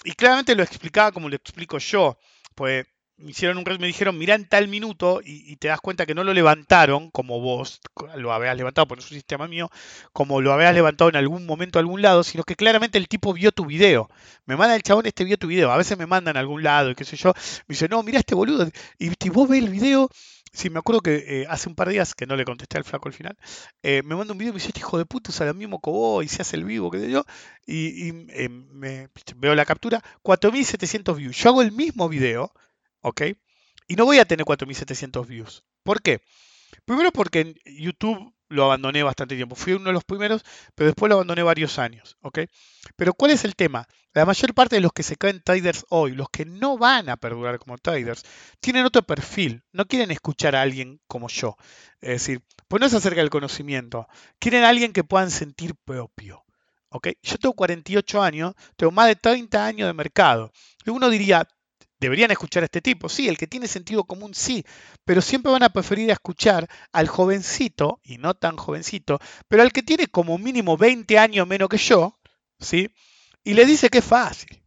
[0.04, 2.18] y claramente lo explicaba como lo explico yo,
[2.54, 6.14] pues me hicieron un me dijeron, mirá en tal minuto, y, te das cuenta que
[6.14, 7.80] no lo levantaron como vos
[8.16, 9.70] lo habías levantado, por es un sistema mío,
[10.12, 13.32] como lo habías levantado en algún momento a algún lado, sino que claramente el tipo
[13.32, 14.10] vio tu video.
[14.46, 15.70] Me manda el chabón, este vio tu video.
[15.70, 17.32] A veces me mandan a algún lado, y qué sé yo.
[17.68, 18.68] Me dice, no, mira este boludo.
[18.98, 20.10] Y, y vos ves el video
[20.54, 22.84] Sí, me acuerdo que eh, hace un par de días, que no le contesté al
[22.84, 23.36] flaco al final,
[23.82, 25.80] eh, me manda un video y me dice, este hijo de puta usa lo mismo
[25.82, 27.24] vos y se hace el vivo, qué sé yo,
[27.66, 31.36] y, eh, me, veo la captura, 4.700 views.
[31.36, 32.52] Yo hago el mismo video,
[33.00, 33.22] ¿ok?
[33.88, 35.64] Y no voy a tener 4.700 views.
[35.82, 36.20] ¿Por qué?
[36.84, 39.56] Primero porque en YouTube lo abandoné bastante tiempo.
[39.56, 40.42] Fui uno de los primeros,
[40.74, 42.16] pero después lo abandoné varios años.
[42.22, 42.40] ¿ok?
[42.96, 43.86] Pero ¿cuál es el tema?
[44.12, 47.16] La mayor parte de los que se caen traders hoy, los que no van a
[47.16, 48.22] perdurar como traders,
[48.60, 49.64] tienen otro perfil.
[49.72, 51.56] No quieren escuchar a alguien como yo.
[52.00, 54.06] Es decir, pues no es acerca del conocimiento.
[54.38, 56.44] Quieren a alguien que puedan sentir propio.
[56.90, 57.08] ¿ok?
[57.22, 60.52] Yo tengo 48 años, tengo más de 30 años de mercado.
[60.86, 61.48] Y uno diría,
[62.00, 63.08] deberían escuchar a este tipo.
[63.08, 64.64] Sí, el que tiene sentido común, sí,
[65.04, 69.82] pero siempre van a preferir escuchar al jovencito, y no tan jovencito, pero al que
[69.82, 72.18] tiene como mínimo 20 años menos que yo,
[72.58, 72.90] ¿sí?
[73.42, 74.62] Y le dice que es fácil.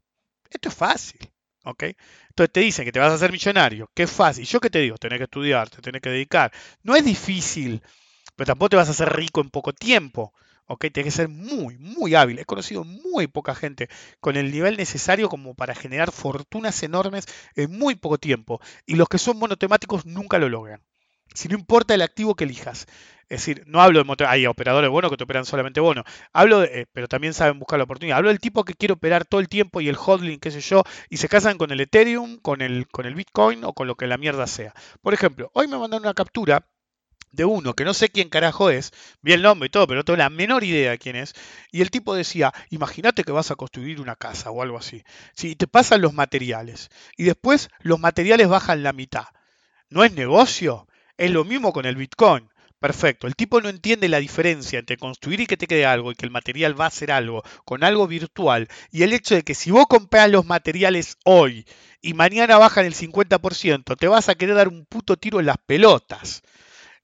[0.50, 1.20] Esto es fácil,
[1.64, 1.84] ¿ok?
[2.30, 4.46] Entonces te dicen que te vas a hacer millonario, que es fácil.
[4.46, 4.98] ¿Yo qué te digo?
[4.98, 6.52] Tenés que estudiar, te tenés que dedicar.
[6.84, 7.82] No es difícil,
[8.36, 10.34] pero tampoco te vas a hacer rico en poco tiempo.
[10.68, 10.86] ¿Ok?
[10.92, 12.40] Tiene que ser muy, muy hábil.
[12.40, 17.26] He conocido muy poca gente con el nivel necesario como para generar fortunas enormes
[17.56, 18.62] en muy poco tiempo.
[18.86, 20.82] Y los que son monotemáticos nunca lo logran.
[21.34, 22.88] Si no importa el activo que elijas.
[23.30, 26.04] Es decir, no hablo de hay operadores buenos que te operan solamente bono.
[26.32, 28.18] Hablo de, eh, pero también saben buscar la oportunidad.
[28.18, 30.84] Hablo del tipo que quiere operar todo el tiempo y el hodling, qué sé yo,
[31.10, 34.08] y se casan con el Ethereum, con el, con el Bitcoin o con lo que
[34.08, 34.74] la mierda sea.
[35.02, 36.66] Por ejemplo, hoy me mandaron una captura
[37.32, 40.04] de uno que no sé quién carajo es, vi el nombre y todo, pero no
[40.04, 41.34] tengo la menor idea quién es,
[41.72, 45.04] y el tipo decía, imagínate que vas a construir una casa o algo así,
[45.36, 49.26] si te pasan los materiales, y después los materiales bajan la mitad,
[49.90, 50.88] ¿no es negocio?
[51.18, 52.50] Es lo mismo con el Bitcoin.
[52.80, 53.26] Perfecto.
[53.26, 56.28] El tipo no entiende la diferencia entre construir y que te quede algo y que
[56.28, 59.72] el material va a ser algo con algo virtual y el hecho de que si
[59.72, 61.66] vos compras los materiales hoy
[62.02, 65.58] y mañana bajan el 50%, te vas a querer dar un puto tiro en las
[65.58, 66.44] pelotas.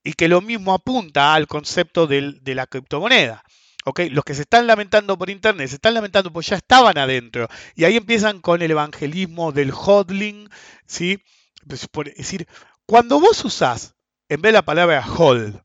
[0.03, 3.43] Y que lo mismo apunta al concepto del- de la criptomoneda.
[3.85, 4.01] ¿ok?
[4.11, 7.47] Los que se están lamentando por internet se están lamentando porque ya estaban adentro.
[7.75, 10.49] Y ahí empiezan con el evangelismo del hodling,
[10.85, 11.19] ¿sí?
[11.67, 12.47] Pues, por- Es decir,
[12.85, 13.95] cuando vos usás,
[14.29, 15.59] en vez de la palabra hold,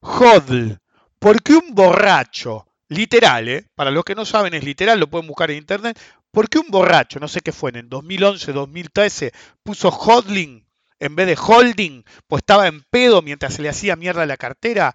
[0.00, 0.78] hodl,
[1.18, 3.66] porque un borracho, literal, ¿eh?
[3.74, 5.98] para los que no saben es literal, lo pueden buscar en internet,
[6.30, 10.66] porque un borracho, no sé qué fue, en 2011, 2013, puso hodling
[11.02, 14.94] en vez de holding, pues estaba en pedo mientras se le hacía mierda la cartera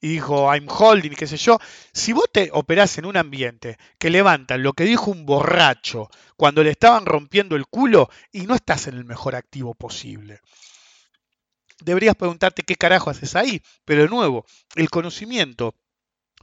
[0.00, 1.60] y dijo I'm holding qué sé yo.
[1.92, 6.64] Si vos te operás en un ambiente que levantan lo que dijo un borracho cuando
[6.64, 10.40] le estaban rompiendo el culo y no estás en el mejor activo posible.
[11.80, 15.76] Deberías preguntarte qué carajo haces ahí, pero de nuevo, el conocimiento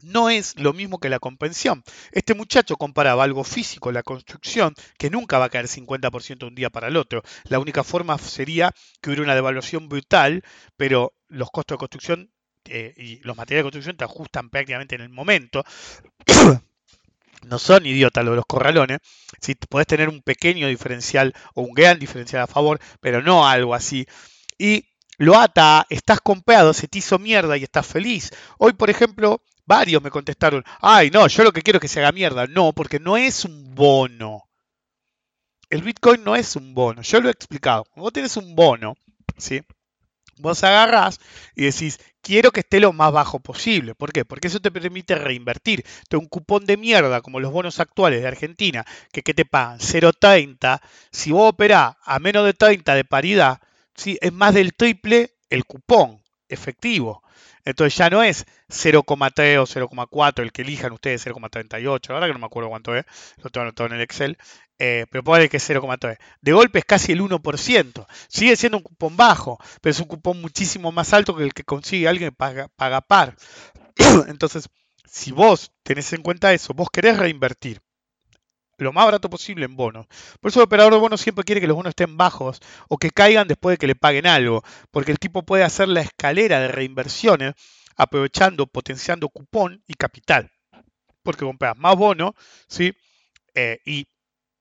[0.03, 1.83] no es lo mismo que la comprensión.
[2.11, 6.55] Este muchacho comparaba algo físico, la construcción, que nunca va a caer 50% de un
[6.55, 7.23] día para el otro.
[7.45, 10.43] La única forma sería que hubiera una devaluación brutal,
[10.77, 12.31] pero los costos de construcción
[12.65, 15.63] eh, y los materiales de construcción te ajustan prácticamente en el momento.
[17.43, 18.99] no son idiotas los corralones.
[19.39, 23.73] Si podés tener un pequeño diferencial o un gran diferencial a favor, pero no algo
[23.73, 24.07] así.
[24.57, 24.85] Y
[25.17, 28.31] lo ata, estás comprado, se te hizo mierda y estás feliz.
[28.57, 32.01] Hoy, por ejemplo, varios me contestaron, ay, no, yo lo que quiero es que se
[32.01, 32.45] haga mierda.
[32.45, 34.43] No, porque no es un bono.
[35.69, 37.01] El Bitcoin no es un bono.
[37.01, 37.85] Yo lo he explicado.
[37.95, 38.97] Vos tenés un bono,
[39.37, 39.61] ¿sí?
[40.39, 41.21] Vos agarrás
[41.55, 43.95] y decís, quiero que esté lo más bajo posible.
[43.95, 44.25] ¿Por qué?
[44.25, 45.85] Porque eso te permite reinvertir.
[46.09, 49.79] Te un cupón de mierda, como los bonos actuales de Argentina, que, que te pagan
[49.79, 50.81] 0,30.
[51.11, 53.61] Si vos operás a menos de 30 de paridad,
[53.95, 54.17] ¿sí?
[54.19, 57.23] es más del triple el cupón efectivo.
[57.65, 62.09] Entonces ya no es 0,3 o 0,4 el que elijan ustedes, 0,38.
[62.13, 63.05] Ahora que no me acuerdo cuánto es,
[63.37, 64.37] lo tengo anotado en el Excel.
[64.79, 66.17] Eh, pero puede que es 0,3.
[66.41, 68.07] De golpe es casi el 1%.
[68.27, 71.63] Sigue siendo un cupón bajo, pero es un cupón muchísimo más alto que el que
[71.63, 73.35] consigue alguien que paga, paga par.
[74.27, 74.69] Entonces,
[75.05, 77.81] si vos tenés en cuenta eso, vos querés reinvertir
[78.83, 80.07] lo más barato posible en bonos.
[80.39, 83.11] Por eso el operador de bonos siempre quiere que los bonos estén bajos o que
[83.11, 86.67] caigan después de que le paguen algo, porque el tipo puede hacer la escalera de
[86.67, 87.53] reinversiones
[87.95, 90.51] aprovechando, potenciando cupón y capital.
[91.23, 92.33] Porque compras más bonos,
[92.67, 92.93] ¿sí?
[93.53, 94.07] Eh, y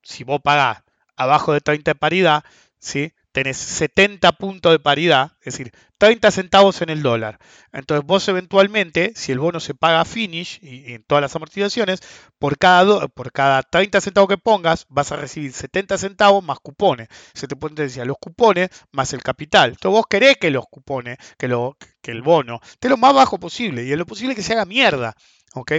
[0.03, 0.83] si vos pagás
[1.17, 2.45] abajo de 30 de paridad,
[2.79, 3.13] ¿sí?
[3.33, 7.39] Tenés 70 puntos de paridad, es decir, 30 centavos en el dólar.
[7.73, 12.01] Entonces vos eventualmente, si el bono se paga a finish y, en todas las amortizaciones,
[12.39, 17.09] por cada, por cada 30 centavos que pongas, vas a recibir 70 centavos más cupones.
[17.35, 19.71] Se te potencia los cupones más el capital.
[19.71, 23.39] Entonces vos querés que los cupones, que, lo, que el bono, esté lo más bajo
[23.39, 25.15] posible y en lo posible que se haga mierda.
[25.55, 25.73] ¿ok?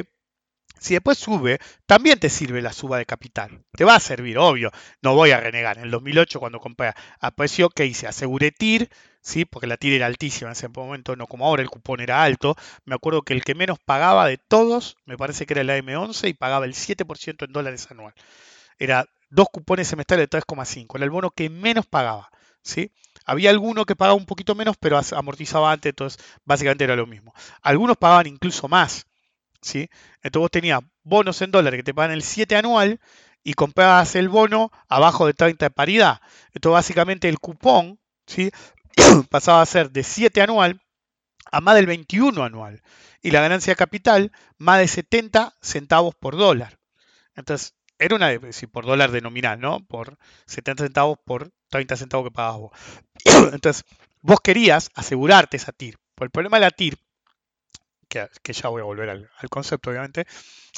[0.82, 3.64] Si después sube, también te sirve la suba de capital.
[3.72, 4.72] Te va a servir, obvio.
[5.04, 5.78] No voy a renegar.
[5.78, 8.08] En el 2008, cuando compré a precio, ¿qué hice?
[8.08, 8.90] Aseguré TIR,
[9.22, 9.46] ¿sí?
[9.46, 12.56] porque la TIR era altísima en ese momento, no como ahora, el cupón era alto.
[12.84, 16.30] Me acuerdo que el que menos pagaba de todos, me parece que era el AM11
[16.30, 18.16] y pagaba el 7% en dólares anual.
[18.80, 20.96] Era dos cupones semestrales de 3,5.
[20.96, 22.32] Era el bono que menos pagaba.
[22.64, 22.92] ¿sí?
[23.26, 27.36] Había alguno que pagaba un poquito menos, pero amortizaba antes, entonces básicamente era lo mismo.
[27.62, 29.06] Algunos pagaban incluso más.
[29.64, 29.90] Entonces
[30.34, 33.00] vos tenías bonos en dólares que te pagan el 7 anual
[33.44, 36.22] y comprabas el bono abajo de 30 de paridad.
[36.54, 38.52] Entonces básicamente el cupón ¿sí?
[39.30, 40.82] pasaba a ser de 7 anual
[41.52, 42.82] a más del 21 anual.
[43.22, 46.80] Y la ganancia de capital más de 70 centavos por dólar.
[47.36, 49.86] Entonces era una, sí, por dólar de nominal, ¿no?
[49.86, 52.72] Por 70 centavos por 30 centavos que pagabas vos.
[53.54, 53.86] Entonces
[54.22, 55.98] vos querías asegurarte esa TIR.
[56.16, 56.98] Por el problema de la TIR
[58.12, 60.26] que, ya voy a volver al, al, concepto, obviamente.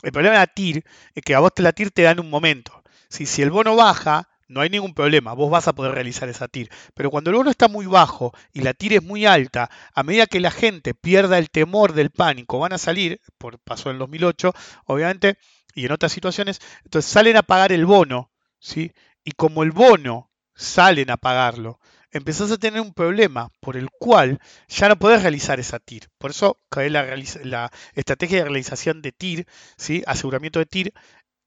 [0.01, 0.83] El problema de la TIR
[1.15, 2.83] es que a vos te la TIR te dan un momento.
[3.09, 6.47] Si, si el bono baja, no hay ningún problema, vos vas a poder realizar esa
[6.47, 6.69] TIR.
[6.93, 10.27] Pero cuando el bono está muy bajo y la TIR es muy alta, a medida
[10.27, 14.53] que la gente pierda el temor del pánico, van a salir, por, pasó en 2008,
[14.85, 15.37] obviamente,
[15.73, 18.91] y en otras situaciones, entonces salen a pagar el bono, ¿sí?
[19.23, 21.79] Y como el bono salen a pagarlo,
[22.13, 26.09] empezás a tener un problema por el cual ya no podés realizar esa TIR.
[26.17, 29.47] Por eso cae la, estrategia de realización de TIR,
[29.77, 30.03] ¿sí?
[30.05, 30.93] aseguramiento de TIR,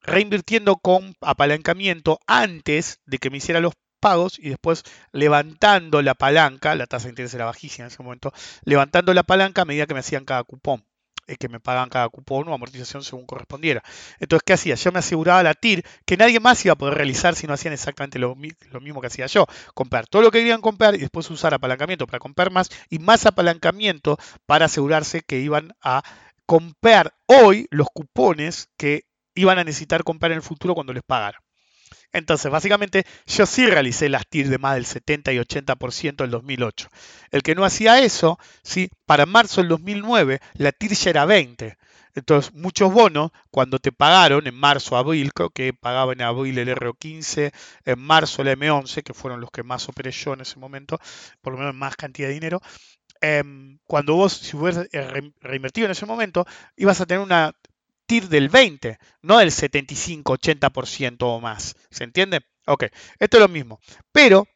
[0.01, 6.75] reinvirtiendo con apalancamiento antes de que me hiciera los pagos y después levantando la palanca,
[6.75, 8.31] la tasa de interés era bajísima en ese momento,
[8.63, 10.85] levantando la palanca a medida que me hacían cada cupón.
[11.35, 13.83] Que me pagan cada cupón o amortización según correspondiera.
[14.19, 14.75] Entonces, ¿qué hacía?
[14.75, 17.73] Yo me aseguraba la TIR que nadie más iba a poder realizar si no hacían
[17.73, 18.35] exactamente lo,
[18.71, 19.45] lo mismo que hacía yo.
[19.73, 23.25] Comprar todo lo que querían comprar y después usar apalancamiento para comprar más y más
[23.25, 26.03] apalancamiento para asegurarse que iban a
[26.45, 29.03] comprar hoy los cupones que
[29.35, 31.41] iban a necesitar comprar en el futuro cuando les pagaran.
[32.11, 36.89] Entonces, básicamente, yo sí realicé las TIR de más del 70 y 80% en 2008.
[37.31, 38.89] El que no hacía eso, ¿sí?
[39.05, 41.77] para marzo del 2009, la TIR ya era 20.
[42.17, 46.69] Entonces, muchos bonos, cuando te pagaron en marzo, abril, creo que pagaban en abril el
[46.69, 47.51] RO15,
[47.85, 50.99] en marzo el M11, que fueron los que más operé yo en ese momento,
[51.41, 52.59] por lo menos más cantidad de dinero,
[53.21, 56.45] em, cuando vos, si hubieras eh, reinvertido en ese momento,
[56.75, 57.53] ibas a tener una
[58.07, 61.75] TIR del 20, no del 75-80% o más.
[61.91, 62.41] ¿Se entiende?
[62.65, 62.85] Ok,
[63.19, 63.79] esto es lo mismo.
[64.11, 64.47] Pero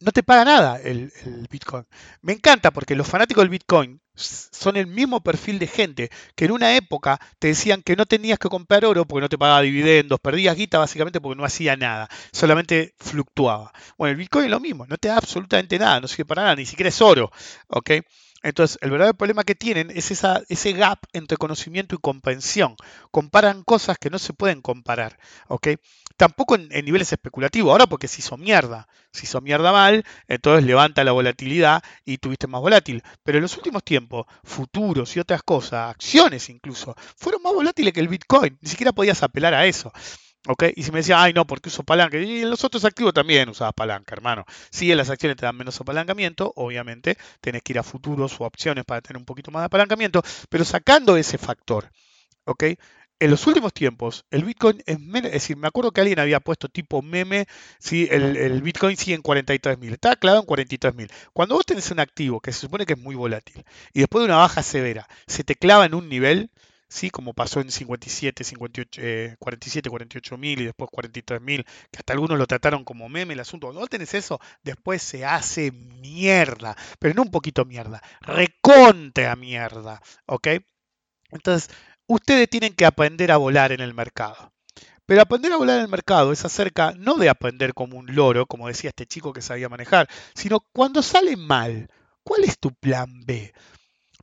[0.00, 1.12] no te paga nada el,
[1.50, 1.84] Bitcoin.
[2.22, 6.52] Me encanta porque los fanáticos del Bitcoin son el mismo perfil de gente que en
[6.52, 10.20] una época te decían que no tenías que comprar oro porque no te pagaba dividendos,
[10.20, 13.72] perdías guita básicamente porque no hacía nada, solamente fluctuaba.
[13.96, 16.56] Bueno, el Bitcoin es lo mismo, no te da absolutamente nada, no sirve para nada,
[16.56, 17.30] ni siquiera es oro,
[17.68, 17.90] ¿ok?
[18.42, 22.76] Entonces, el verdadero problema que tienen es esa, ese gap entre conocimiento y comprensión.
[23.10, 25.68] Comparan cosas que no se pueden comparar, ¿ok?
[26.16, 28.88] Tampoco en, niveles especulativos, ahora porque se hizo mierda.
[29.12, 33.02] Se hizo mierda mal, entonces levanta la volatilidad y tuviste más volátil.
[33.24, 38.00] Pero en los últimos tiempos, futuros y otras cosas, acciones incluso, fueron más volátiles que
[38.00, 38.58] el Bitcoin.
[38.60, 39.92] Ni siquiera podías apelar a eso.
[40.74, 43.48] Y si me decía, ay no, porque uso palanca, y en los otros activos también
[43.48, 44.44] usabas palanca, hermano.
[44.70, 48.44] Si en las acciones te dan menos apalancamiento, obviamente tenés que ir a futuros o
[48.44, 51.90] opciones para tener un poquito más de apalancamiento, pero sacando ese factor,
[52.44, 52.64] ¿ok?
[53.20, 56.38] En los últimos tiempos, el Bitcoin es menos, es decir, me acuerdo que alguien había
[56.38, 57.46] puesto tipo meme,
[57.80, 58.06] ¿sí?
[58.12, 61.10] el, el Bitcoin sigue en 43.000, estaba clavado en 43.000.
[61.32, 64.26] Cuando vos tenés un activo que se supone que es muy volátil y después de
[64.26, 66.50] una baja severa se te clava en un nivel,
[66.88, 67.10] ¿sí?
[67.10, 72.38] como pasó en 57, 58, 47, 48 mil y después 43 mil, que hasta algunos
[72.38, 73.68] lo trataron como meme el asunto.
[73.68, 80.00] Cuando tenés eso, después se hace mierda, pero no un poquito mierda, reconte a mierda,
[80.26, 80.48] ¿ok?
[81.30, 81.70] Entonces,
[82.06, 84.52] ustedes tienen que aprender a volar en el mercado.
[85.06, 88.46] Pero aprender a volar en el mercado es acerca no de aprender como un loro,
[88.46, 91.88] como decía este chico que sabía manejar, sino cuando sale mal,
[92.22, 93.54] ¿cuál es tu plan B?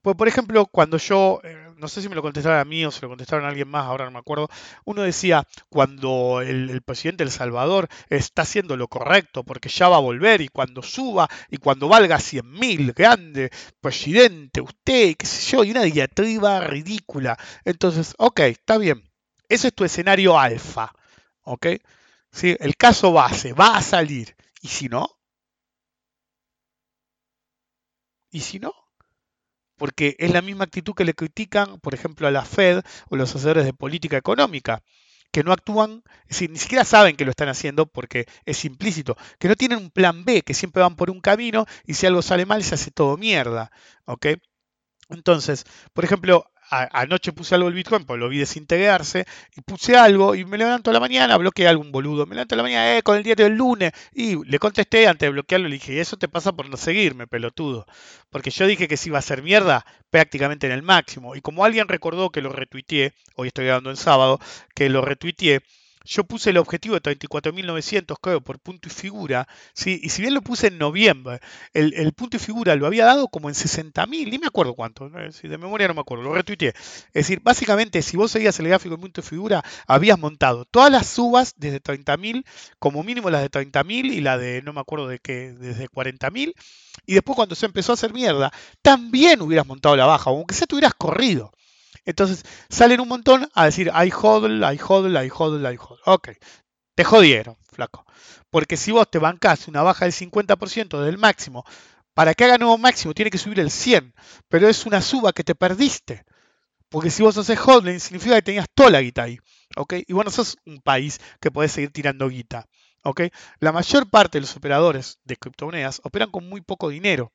[0.03, 2.91] Pues, por ejemplo, cuando yo, eh, no sé si me lo contestaron a mí o
[2.91, 4.49] se lo contestaron a alguien más, ahora no me acuerdo,
[4.85, 9.97] uno decía, cuando el, presidente de El Salvador está haciendo lo correcto porque ya va
[9.97, 15.51] a volver y cuando suba y cuando valga 100 mil, grande, presidente, usted, qué sé
[15.51, 17.37] yo, y una diatriba ridícula.
[17.63, 19.03] Entonces, ok, está bien.
[19.49, 20.91] Ese es tu escenario alfa,
[21.43, 21.67] ¿ok?
[22.31, 22.55] ¿Sí?
[22.59, 24.35] El caso base, va a salir.
[24.61, 25.09] ¿Y si no?
[28.31, 28.84] ¿Y si no?
[29.77, 33.29] Porque es la misma actitud que le critican, por ejemplo, a la Fed o los
[33.29, 34.81] asesores de política económica,
[35.31, 39.17] que no actúan, es decir, ni siquiera saben que lo están haciendo porque es implícito,
[39.39, 42.21] que no tienen un plan B, que siempre van por un camino y si algo
[42.21, 43.71] sale mal se hace todo mierda,
[44.05, 44.27] ¿ok?
[45.09, 49.25] Entonces, por ejemplo, anoche puse algo del Bitcoin, pues lo vi desintegrarse,
[49.55, 52.55] y puse algo, y me levanto a la mañana, bloqueé a algún boludo, me levanto
[52.55, 55.67] a la mañana, eh, con el diario del lunes, y le contesté antes de bloquearlo,
[55.67, 57.85] le dije, y eso te pasa por no seguirme, pelotudo,
[58.29, 61.65] porque yo dije que si iba a ser mierda, prácticamente en el máximo, y como
[61.65, 64.39] alguien recordó que lo retuiteé, hoy estoy grabando en sábado,
[64.73, 65.61] que lo retuiteé,
[66.05, 69.99] yo puse el objetivo de 34.900, creo, por punto y figura, ¿sí?
[70.01, 71.39] y si bien lo puse en noviembre,
[71.73, 75.47] el, punto y figura lo había dado como en 60.000, ni me acuerdo cuánto, si
[75.47, 76.69] de memoria no me acuerdo, lo retuiteé.
[76.69, 80.91] Es decir, básicamente, si vos seguías el gráfico de punto y figura, habías montado todas
[80.91, 82.45] las subas desde 30.000,
[82.79, 86.53] como mínimo las de 30.000 y la de, no me acuerdo de qué, desde 40.000,
[87.05, 90.67] y después cuando se empezó a hacer mierda, también hubieras montado la baja, aunque sea
[90.67, 91.51] te hubieras corrido.
[92.05, 95.99] Entonces salen un montón a decir, hay hodl, hay hodl, hay hodl, hay hodl.
[96.05, 96.29] Ok,
[96.95, 98.05] te jodieron, flaco.
[98.49, 101.65] Porque si vos te bancás una baja del 50% del máximo,
[102.13, 104.13] para que haga nuevo máximo tiene que subir el 100,
[104.47, 106.23] pero es una suba que te perdiste.
[106.89, 109.39] Porque si vos haces hodling, significa que tenías toda la guita ahí.
[109.75, 109.93] ¿ok?
[110.07, 112.67] Y bueno, sos un país que podés seguir tirando guita.
[113.59, 117.31] La mayor parte de los operadores de criptomonedas operan con muy poco dinero.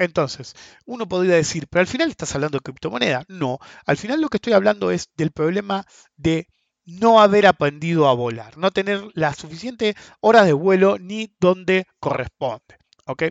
[0.00, 0.54] Entonces,
[0.86, 3.24] uno podría decir, pero al final estás hablando de criptomoneda.
[3.28, 5.86] No, al final lo que estoy hablando es del problema
[6.16, 6.48] de
[6.86, 12.78] no haber aprendido a volar, no tener las suficientes horas de vuelo ni donde corresponde.
[13.04, 13.24] ¿ok?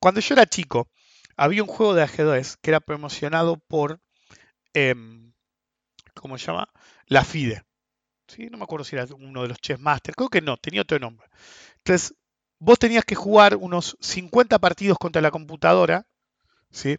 [0.00, 0.88] Cuando yo era chico,
[1.36, 4.00] había un juego de ajedrez que era promocionado por,
[4.74, 5.32] em,
[6.14, 6.68] ¿cómo se llama?
[7.06, 7.62] La FIDE.
[8.26, 8.48] ¿Sí?
[8.50, 10.98] No me acuerdo si era uno de los Chess Masters, creo que no, tenía otro
[10.98, 11.28] nombre.
[11.78, 12.14] Entonces,
[12.60, 16.06] vos tenías que jugar unos 50 partidos contra la computadora,
[16.70, 16.98] ¿sí?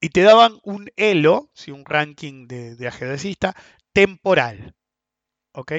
[0.00, 1.70] y te daban un elo, ¿sí?
[1.70, 3.54] un ranking de, ajedrecista
[3.92, 4.74] temporal.
[5.52, 5.72] ¿Ok?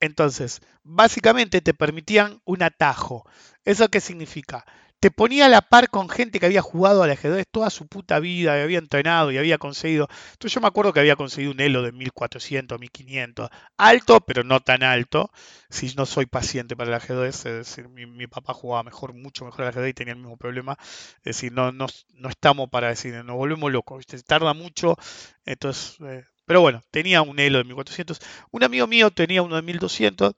[0.00, 3.28] Entonces, básicamente te permitían un atajo.
[3.64, 4.64] ¿Eso qué significa?
[5.00, 8.20] Te ponía a la par con gente que había jugado al ajedrez toda su puta
[8.20, 10.08] vida, y había entrenado y había conseguido.
[10.32, 13.50] Entonces yo me acuerdo que había conseguido un elo de 1400, 1500.
[13.76, 15.30] Alto, pero no tan alto.
[15.68, 19.44] Si no soy paciente para el ajedrez, es decir, mi, mi papá jugaba mejor, mucho
[19.44, 20.76] mejor al ajedrez y tenía el mismo problema.
[21.18, 23.98] Es decir, no, no, no estamos para decir, nos volvemos locos.
[23.98, 24.22] ¿viste?
[24.22, 24.96] Tarda mucho.
[25.44, 28.20] Entonces, eh, pero bueno, tenía un elo de 1400.
[28.50, 30.34] Un amigo mío tenía uno de 1200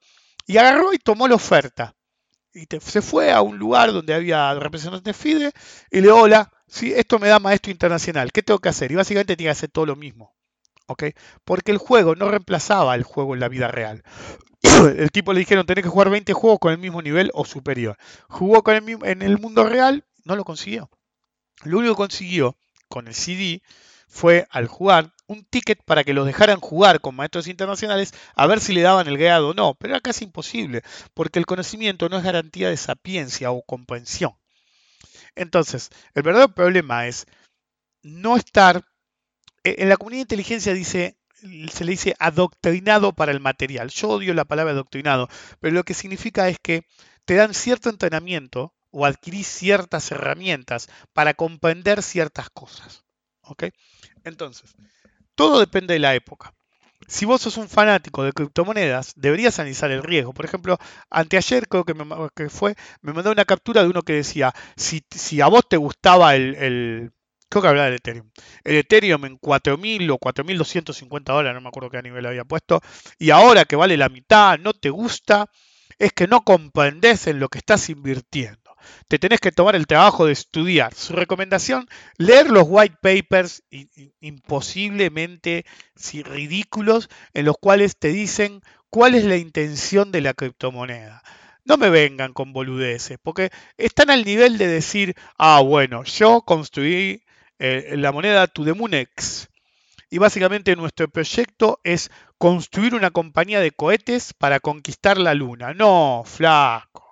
[0.47, 1.96] y agarró y tomó la oferta
[2.57, 5.53] y se fue a un lugar donde había representantes FIDE
[5.91, 8.91] y le hola, sí, esto me da maestro internacional, ¿qué tengo que hacer?
[8.93, 10.35] Y básicamente tenía que hacer todo lo mismo.
[11.45, 14.03] Porque el juego no reemplazaba el juego en la vida real.
[14.99, 17.97] El tipo le dijeron, tenés que jugar 20 juegos con el mismo nivel o superior.
[18.29, 20.91] Jugó con el, mismo- en el mundo real, no lo consiguió.
[21.65, 22.57] Lo único que consiguió
[22.89, 23.63] con el CD
[24.09, 28.61] fue al jugar un ticket para que los dejaran jugar con maestros internacionales a ver
[28.61, 30.83] si le daban el grado o no, pero era casi imposible,
[31.15, 34.33] porque el conocimiento no es garantía de sapiencia o comprensión.
[35.37, 37.27] Entonces, el verdadero problema es
[38.03, 38.85] no estar,
[39.65, 41.19] e- en la comunidad de inteligencia dice,
[41.73, 43.91] se le dice adoctrinado para el material.
[43.91, 45.29] Yo odio la palabra adoctrinado,
[45.61, 46.87] pero lo que significa es que
[47.27, 53.06] te dan cierto entrenamiento o adquirís ciertas herramientas para comprender ciertas cosas.
[54.25, 54.75] Entonces,
[55.35, 56.55] todo depende de la época.
[57.09, 60.35] Si vos sos un fanático de criptomonedas, deberías analizar el riesgo.
[60.35, 60.79] Por ejemplo,
[61.11, 62.05] anteayer creo que, me,
[62.37, 65.77] que fue, me mandó una captura de uno que decía, si, si a vos te
[65.79, 67.13] gustaba el, el-
[67.51, 68.31] creo que hablaba del Ethereum,
[68.65, 72.81] el Ethereum en 4.000 o 4.250 dólares, no me acuerdo qué nivel había puesto,
[73.19, 75.51] y ahora que vale la mitad, no te gusta,
[75.99, 78.66] es que no comprendés en lo que estás invirtiendo.
[79.09, 80.95] Te tenés que tomar el trabajo de estudiar.
[80.95, 83.63] Su recomendación, leer los white papers
[84.21, 85.65] imposiblemente
[85.95, 91.23] sí, ridículos en los cuales te dicen cuál es la intención de la criptomoneda.
[91.65, 97.25] No me vengan con boludeces, porque están al nivel de decir, ah, bueno, yo construí
[97.59, 99.49] eh, la moneda To The Moon X.
[100.09, 105.75] Y básicamente nuestro proyecto es construir una compañía de cohetes para conquistar la luna.
[105.75, 107.06] No, flaco.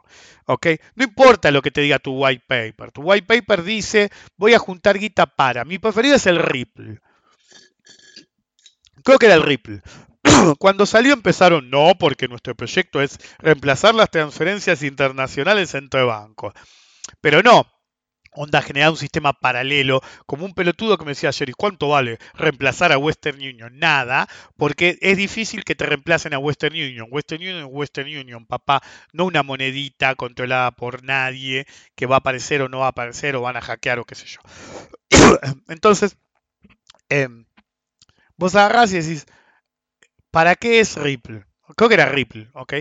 [0.47, 0.67] ¿Ok?
[0.95, 2.93] No importa lo que te diga tu white paper.
[2.93, 5.65] Tu white paper dice, voy a juntar guita para.
[5.65, 7.01] Mi preferido es el Ripple.
[9.03, 9.83] Creo que era el Ripple.
[10.59, 16.55] Cuando salió empezaron, no, porque nuestro proyecto es reemplazar las transferencias internacionales entre bancos.
[17.21, 17.67] Pero no,
[18.35, 22.19] onda generar un sistema paralelo, como un pelotudo que me decía ayer, ¿y cuánto vale
[22.35, 23.79] reemplazar a Western Union?
[23.79, 27.09] Nada, porque es difícil que te reemplacen a Western Union.
[27.11, 28.83] Western Union es Western Union, papá,
[29.13, 33.37] no una monedita controlada por nadie que va a aparecer o no va a aparecer
[33.37, 34.41] o van a hackear o qué sé yo.
[35.69, 36.17] Entonces,
[37.09, 37.47] em,
[38.37, 39.27] vos agarrás y decís,
[40.31, 41.45] ¿para qué es Ripple?
[41.77, 42.75] Creo que era Ripple, ¿ok?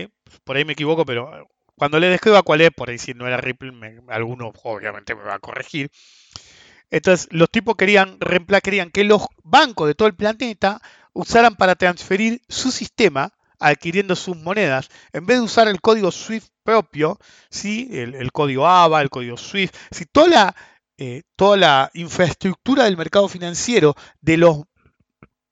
[0.44, 3.36] Por ahí me equivoco, pero cuando le describa cuál es, por ahí si no era
[3.38, 5.90] Ripple, me- alguno obviamente me va a corregir.
[6.90, 8.18] Entonces, los tipos querían,
[8.62, 10.80] querían que los bancos de todo el planeta
[11.12, 16.48] usaran para transferir su sistema adquiriendo sus monedas, en vez de usar el código SWIFT
[16.64, 17.18] propio,
[17.50, 17.88] ¿sí?
[17.92, 19.74] el, código ABA, el código SWIFT,
[20.12, 20.56] toda la,
[20.98, 24.62] eh, toda la infraestructura del mercado financiero de los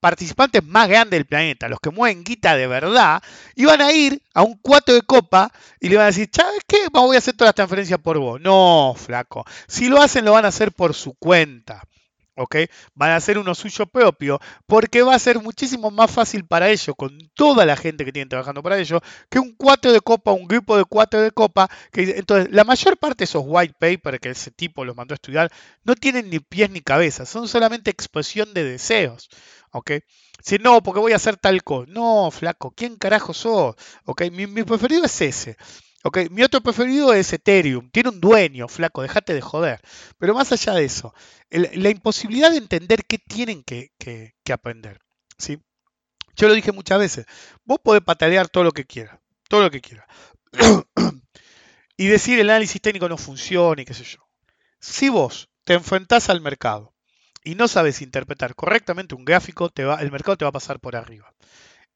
[0.03, 3.23] participantes más grandes del planeta, los que mueven guita de verdad,
[3.55, 6.89] iban a ir a un cuatro de copa y le van a decir, ¿sabes qué?
[6.93, 8.41] Voy a hacer todas las transferencias por vos.
[8.41, 9.45] No, flaco.
[9.69, 11.85] Si lo hacen, lo van a hacer por su cuenta.
[12.35, 12.57] ¿Ok?
[12.95, 16.97] Van a hacer uno suyo propio, porque va a ser muchísimo más fácil para ellos,
[16.97, 20.49] con toda la gente que tienen trabajando para ellos, que un cuatro de copa, un
[20.49, 21.69] grupo de cuatro de copa.
[21.93, 25.17] Que, entonces, la mayor parte de esos white papers que ese tipo los mandó a
[25.17, 25.53] estudiar
[25.85, 29.29] no tienen ni pies ni cabeza, son solamente expresión de deseos.
[29.73, 29.93] ¿Ok?
[30.43, 31.91] Si no, porque voy a hacer tal cosa.
[31.93, 33.77] No, flaco, ¿quién carajo sos?
[34.05, 34.23] ¿ok?
[34.33, 35.57] Mi, mi preferido es ese.
[36.05, 36.19] ¿ok?
[36.31, 37.91] Mi otro preferido es Ethereum.
[37.91, 39.81] Tiene un dueño, flaco, dejate de joder.
[40.19, 41.15] Pero más allá de eso,
[41.51, 45.01] la imposibilidad de entender qué tienen que, que- que aprender.
[45.39, 45.59] ¿sí?
[46.37, 47.27] Yo lo dije muchas veces.
[47.65, 49.19] Vos podés patalear todo lo que quieras.
[49.49, 50.07] Todo lo que quieras.
[51.97, 54.19] y decir el análisis técnico no funciona y qué sé yo.
[54.81, 56.92] Si vos te enfrentás al mercado
[57.45, 60.81] y no sabes interpretar correctamente un gráfico, te va, el mercado te va a pasar
[60.81, 61.33] por arriba.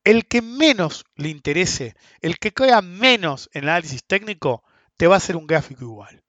[0.04, 4.62] El que menos le interese, el que crea menos en el análisis técnico,
[4.96, 6.22] te va a hacer un gráfico igual.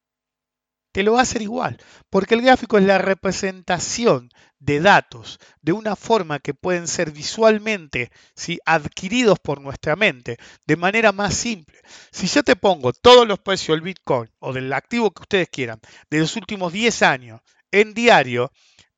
[0.91, 1.77] Te lo va a hacer igual,
[2.09, 8.09] porque el gráfico es la representación de datos de una forma que pueden ser visualmente
[8.35, 8.59] ¿sí?
[8.65, 11.79] adquiridos por nuestra mente de manera más simple.
[12.11, 15.79] Si yo te pongo todos los precios del Bitcoin o del activo que ustedes quieran
[16.09, 17.41] de los últimos 10 años
[17.71, 18.51] en diario,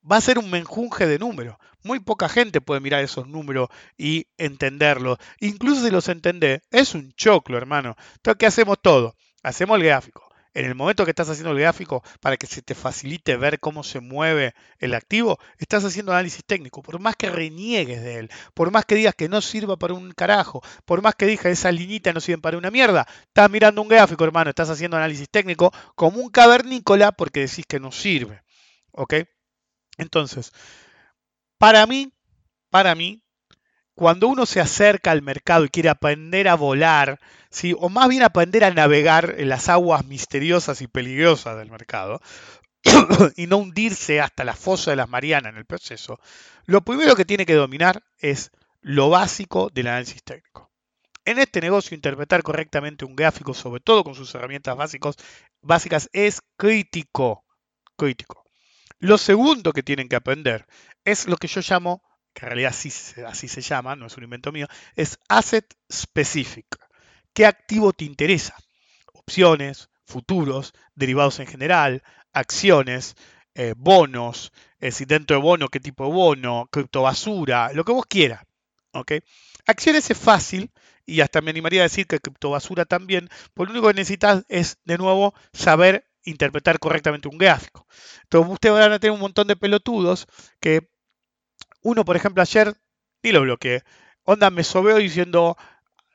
[0.09, 1.57] va a ser un menjunje de números.
[1.83, 5.17] Muy poca gente puede mirar esos números y entenderlos.
[5.39, 7.95] Incluso si los entendés, es un choclo, hermano.
[8.15, 9.15] Entonces, ¿qué hacemos todo?
[9.43, 10.29] Hacemos el gráfico.
[10.53, 13.83] En el momento que estás haciendo el gráfico, para que se te facilite ver cómo
[13.83, 16.81] se mueve el activo, estás haciendo análisis técnico.
[16.81, 20.11] Por más que reniegues de él, por más que digas que no sirva para un
[20.11, 23.81] carajo, por más que digas que esa liñita no sirve para una mierda, estás mirando
[23.81, 28.41] un gráfico, hermano, estás haciendo análisis técnico como un cavernícola porque decís que no sirve.
[28.91, 29.13] ¿Ok?
[29.99, 30.51] Entonces,
[31.57, 32.11] para mí,
[32.69, 33.21] para mí,
[33.93, 37.19] cuando uno se acerca al mercado y quiere aprender a volar,
[37.49, 37.75] ¿sí?
[37.77, 42.21] o más bien aprender a navegar en las aguas misteriosas y peligrosas del mercado,
[43.35, 46.17] y no hundirse hasta la fosa de las Marianas en el proceso,
[46.65, 50.71] lo primero que tiene que dominar es lo básico del análisis técnico.
[51.25, 55.17] En este negocio, interpretar correctamente un gráfico, sobre todo con sus herramientas básicos,
[55.61, 57.43] básicas, es crítico.
[57.97, 58.48] Crítico.
[58.99, 60.65] Lo segundo que tienen que aprender
[61.05, 62.73] es lo que yo llamo que en realidad
[63.27, 66.67] así, se llama, no es un invento mío, es Asset Specific.
[67.33, 68.55] ¿Qué activo te interesa?
[69.13, 73.15] Opciones, futuros, derivados en general, acciones,
[73.55, 78.05] eh, bonos, es decir, dentro de bono, qué tipo de bono, criptobasura, lo que vos
[78.05, 78.43] quieras.
[79.65, 80.71] Acciones es fácil
[81.05, 84.77] y hasta me animaría a decir que criptobasura también, porque lo único que necesitas es,
[84.83, 87.87] de nuevo, saber interpretar correctamente un gráfico.
[88.23, 90.27] Entonces, ustedes van a tener un montón de pelotudos
[90.59, 90.89] que
[91.81, 92.73] uno, por ejemplo, ayer,
[93.23, 93.83] ni lo bloqueé.
[94.23, 95.57] Onda me sobeó diciendo,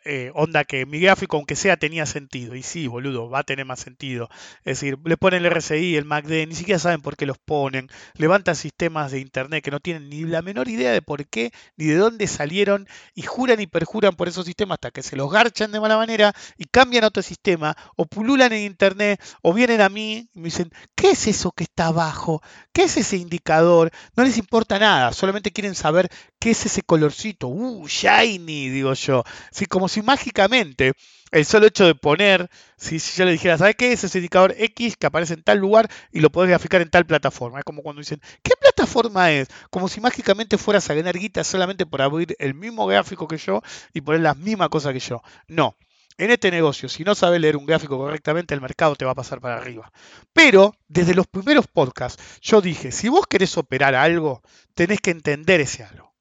[0.05, 2.55] eh, onda que mi gráfico, aunque sea, tenía sentido.
[2.55, 4.29] Y sí, boludo, va a tener más sentido.
[4.59, 7.89] Es decir, le ponen el RSI, el MACD, ni siquiera saben por qué los ponen.
[8.15, 11.87] Levantan sistemas de Internet que no tienen ni la menor idea de por qué, ni
[11.87, 15.73] de dónde salieron, y juran y perjuran por esos sistemas hasta que se los garchan
[15.73, 19.89] de mala manera y cambian a otro sistema, o pululan en Internet, o vienen a
[19.89, 22.43] mí y me dicen, ¿qué es eso que está abajo?
[22.73, 23.91] ¿Qué es ese indicador?
[24.17, 27.49] No les importa nada, solamente quieren saber qué es ese colorcito.
[27.49, 29.25] Uh, shiny, digo yo.
[29.51, 30.93] Sí, como si mágicamente
[31.31, 34.97] el solo hecho de poner, si, yo le dijera, ¿sabes qué es ese indicador X
[34.97, 37.59] que aparece en tal lugar y lo podés graficar en tal plataforma?
[37.59, 39.49] Es como cuando dicen, ¿qué plataforma es?
[39.71, 43.63] Como si mágicamente fueras a ganar guita solamente por abrir el mismo gráfico que yo
[43.93, 45.23] y poner las mismas cosas que yo.
[45.49, 45.77] No.
[46.17, 49.17] En este negocio, si no sabes leer un gráfico correctamente, el mercado te va a
[49.17, 49.93] pasar para arriba.
[50.33, 54.43] Pero desde los primeros podcasts, yo dije, si vos querés operar algo,
[54.75, 56.14] tenés que entender ese algo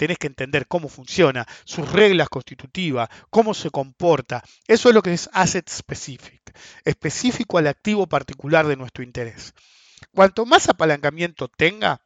[0.00, 4.42] tenés que entender cómo funciona, sus reglas constitutivas, cómo se comporta.
[4.66, 6.40] Eso es lo que es asset specific,
[6.86, 9.52] específico al activo particular de nuestro interés.
[10.14, 12.00] Cuanto más apalancamiento tenga,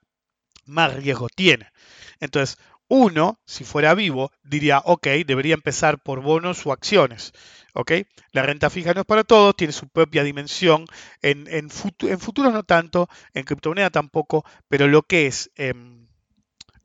[0.67, 1.71] más riesgo tiene.
[2.19, 7.33] Entonces, uno, si fuera vivo, diría, ok, debería empezar por bonos o acciones.
[7.75, 7.93] ¿ok?
[8.33, 10.85] La renta fija no es para todos, tiene su propia dimensión.
[11.23, 15.53] En, en, futuros no tanto, en criptomoneda tampoco, pero lo que es...
[15.55, 16.04] Em,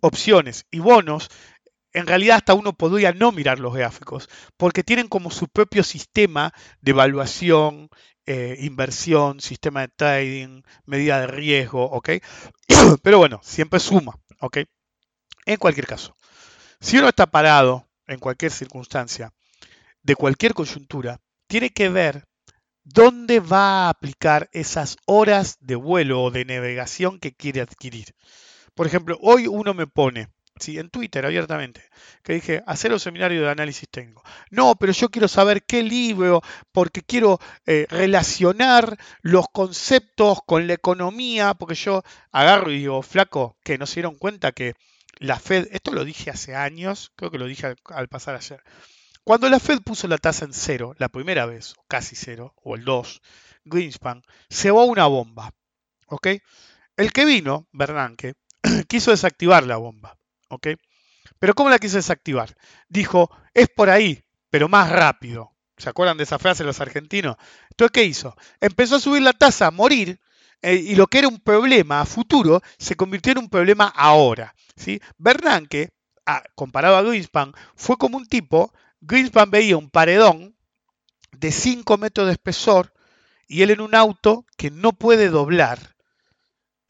[0.01, 1.29] opciones y bonos,
[1.93, 6.53] en realidad hasta uno podría no mirar los gráficos, porque tienen como su propio sistema
[6.81, 7.89] de evaluación,
[8.25, 12.09] eh, inversión, sistema de trading, medida de riesgo, ¿ok?
[13.03, 14.59] Pero bueno, siempre suma, ¿ok?
[15.45, 16.15] En cualquier caso,
[16.79, 19.33] si uno está parado en cualquier circunstancia,
[20.03, 22.25] de cualquier coyuntura, tiene que ver
[22.83, 28.15] dónde va a aplicar esas horas de vuelo o de navegación que quiere adquirir.
[28.79, 30.79] Por ejemplo, hoy uno me pone, ¿sí?
[30.79, 31.83] en Twitter abiertamente,
[32.23, 34.23] que dije, hacer un seminario de análisis técnico.
[34.51, 40.75] No, pero yo quiero saber qué libro, porque quiero eh, relacionar los conceptos con la
[40.75, 44.75] economía, porque yo agarro y digo, flaco, que no se dieron cuenta que
[45.17, 48.63] la Fed, esto lo dije hace años, creo que lo dije al, pasar ayer.
[49.25, 52.85] Cuando la Fed puso la tasa en cero, la primera vez, casi cero, o el
[52.85, 53.21] 2,
[53.65, 55.51] Greenspan, se va una bomba.
[56.07, 56.27] ¿Ok?
[56.95, 58.35] El que vino, Bernanke,
[58.89, 60.17] quiso desactivar la bomba.
[60.49, 60.67] ¿ok?
[61.39, 62.55] Pero ¿cómo la quiso desactivar?
[62.89, 65.55] Dijo, es por ahí, pero más rápido.
[65.77, 67.37] ¿Se acuerdan de esa frase los argentinos?
[67.69, 68.35] Entonces, ¿qué hizo?
[68.59, 70.19] Empezó a subir la tasa, a morir,
[70.61, 74.53] eh, y lo que era un problema a futuro se convirtió en un problema ahora.
[74.75, 74.99] ¿sí?
[75.17, 75.91] Bernanke,
[76.55, 80.57] comparado a Greenspan, fue como un tipo, Greenspan veía un paredón
[81.31, 82.93] de 5 metros de espesor
[83.47, 85.95] y él en un auto que no puede doblar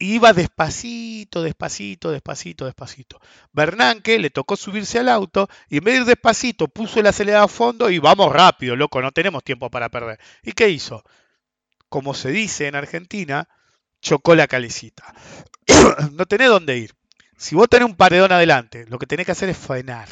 [0.00, 3.20] iba despacito, despacito, despacito, despacito.
[3.52, 7.44] Bernanke le tocó subirse al auto y en vez de ir despacito puso el acelerador
[7.44, 10.18] a fondo y vamos rápido, loco, no tenemos tiempo para perder.
[10.42, 11.04] ¿Y qué hizo?
[11.88, 13.46] Como se dice en Argentina,
[14.00, 15.14] chocó la calecita.
[16.12, 16.94] no tenés dónde ir.
[17.36, 20.08] Si vos tenés un paredón adelante, lo que tenés que hacer es frenar.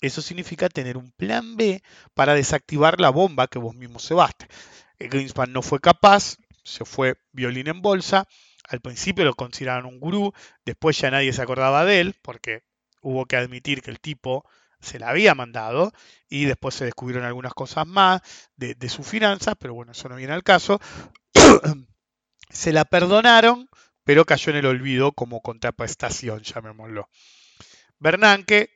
[0.00, 1.82] Eso significa tener un plan B
[2.14, 4.46] para desactivar la bomba que vos mismo cebaste.
[5.00, 6.36] Greenspan no fue capaz,
[6.68, 8.26] se fue violín en bolsa,
[8.68, 10.32] Al principio lo consideraban un gurú,
[10.64, 12.64] después ya nadie se acordaba de él, porque
[13.00, 14.44] hubo que admitir que el tipo
[14.80, 15.92] se la había mandado
[16.28, 18.20] y después se descubrieron algunas cosas más
[18.56, 20.80] de, de sus finanzas, pero bueno, eso no viene al caso.
[22.50, 23.68] se la perdonaron,
[24.04, 27.08] pero cayó en el olvido como contraprestación, llamémoslo.
[27.98, 28.70] Bernanke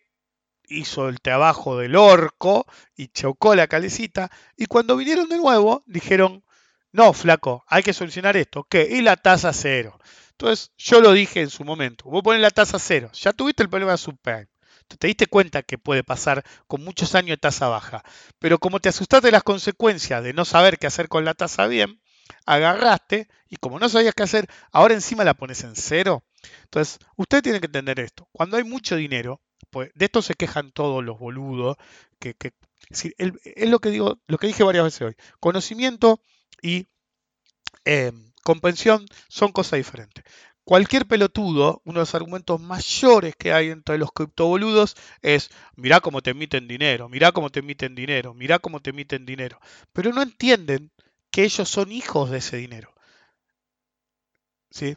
[0.68, 2.66] hizo el trabajo del orco
[2.96, 6.44] y chocó la calecita, y cuando vinieron de nuevo dijeron,
[6.92, 8.64] no, flaco, hay que solucionar esto.
[8.64, 8.86] ¿Qué?
[8.90, 9.98] Y la tasa cero.
[10.32, 13.70] Entonces, yo lo dije en su momento, vos pones la tasa cero, ya tuviste el
[13.70, 14.48] problema de subprime.
[14.98, 18.02] Te diste cuenta que puede pasar con muchos años de tasa baja.
[18.38, 21.66] Pero como te asustaste de las consecuencias de no saber qué hacer con la tasa
[21.66, 22.00] bien,
[22.44, 26.24] agarraste y como no sabías qué hacer, ahora encima la pones en cero.
[26.64, 28.28] Entonces, usted tiene que entender esto.
[28.32, 29.40] Cuando hay mucho dinero,
[29.70, 31.76] pues de esto se quejan todos los boludos,
[32.18, 32.36] que,
[32.90, 35.16] es, lo que digo, lo que dije varias veces hoy.
[35.40, 36.20] Conocimiento
[36.60, 36.88] y
[37.84, 40.24] eh, comprensión son cosas diferentes.
[40.64, 46.22] Cualquier pelotudo, uno de los argumentos mayores que hay entre los criptoboludos es, mirá cómo
[46.22, 49.58] te emiten dinero, mirá cómo te emiten dinero, mirá cómo te emiten dinero.
[49.92, 50.92] Pero no entienden
[51.32, 52.94] que ellos son hijos de ese dinero.
[54.70, 54.96] ¿Sí?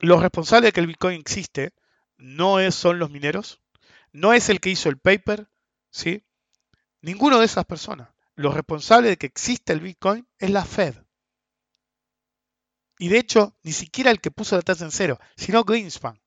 [0.00, 1.72] Los responsables de que el Bitcoin existe
[2.16, 3.60] no son los mineros,
[4.12, 5.48] no es el que hizo el paper,
[5.90, 6.24] ¿sí?
[7.00, 8.08] Ninguno de esas personas.
[8.38, 10.94] Los responsables de que existe el Bitcoin es la Fed.
[12.96, 16.20] Y de hecho, ni siquiera el que puso la tasa en cero, sino Greenspan,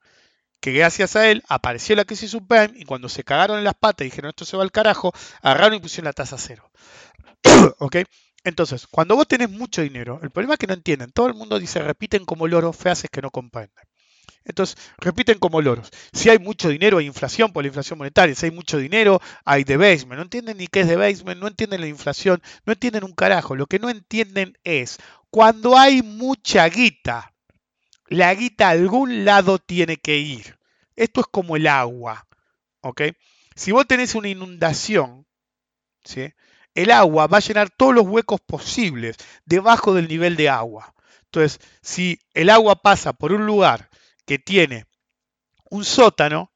[0.60, 4.02] que gracias a él apareció la crisis subprime y cuando se cagaron en las patas
[4.02, 6.70] y dijeron esto se va al carajo, agarraron y pusieron la tasa cero.
[7.80, 7.96] ¿Ok?
[8.44, 11.14] Entonces, cuando vos tenés mucho dinero, el problema es que no entienden.
[11.14, 13.86] Todo el mundo dice, repiten como loros, feas que no comprenden.
[14.44, 15.92] Entonces, repiten como loros.
[16.14, 18.36] Si hay mucho dinero, hay inflación por la inflación monetaria.
[18.36, 20.18] Si hay mucho dinero, hay debasement.
[20.18, 23.56] No entienden ni qué es debasement, no entienden la inflación, no entienden un carajo.
[23.56, 24.98] Lo que no entienden es,
[25.30, 27.34] cuando hay mucha guita,
[28.08, 30.58] la guita a algún lado tiene que ir.
[30.96, 32.28] Esto es como el agua.
[32.82, 33.02] ¿ok?
[33.56, 35.26] Si vos tenés una inundación,
[36.04, 36.34] ¿sí?
[36.74, 40.94] el agua va a llenar todos los huecos posibles debajo del nivel de agua.
[41.26, 43.90] Entonces, si el agua pasa por un lugar
[44.26, 44.86] que tiene
[45.70, 46.52] un sótano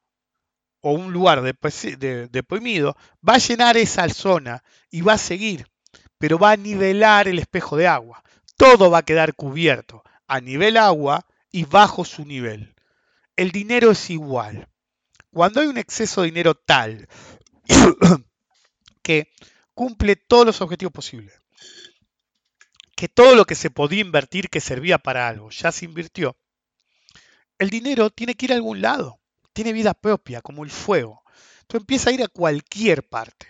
[0.80, 2.96] o un lugar deprimido,
[3.28, 5.66] va a llenar esa zona y va a seguir,
[6.18, 8.22] pero va a nivelar el espejo de agua.
[8.56, 12.74] Todo va a quedar cubierto a nivel agua y bajo su nivel.
[13.34, 14.68] El dinero es igual.
[15.30, 17.08] Cuando hay un exceso de dinero tal
[19.02, 19.32] que
[19.74, 21.34] cumple todos los objetivos posibles,
[22.94, 26.36] que todo lo que se podía invertir que servía para algo ya se invirtió,
[27.58, 29.18] el dinero tiene que ir a algún lado,
[29.52, 31.22] tiene vida propia, como el fuego.
[31.62, 33.48] Entonces empieza a ir a cualquier parte.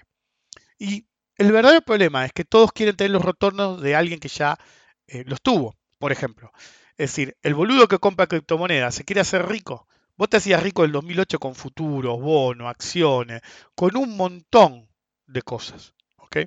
[0.79, 4.59] Y el verdadero problema es que todos quieren tener los retornos de alguien que ya
[5.07, 6.51] eh, los tuvo, por ejemplo.
[6.97, 9.87] Es decir, el boludo que compra criptomonedas se quiere hacer rico.
[10.17, 13.43] Vos te hacías rico en el 2008 con futuros, bonos, acciones,
[13.75, 14.89] con un montón
[15.27, 15.95] de cosas.
[16.17, 16.39] ¿ok?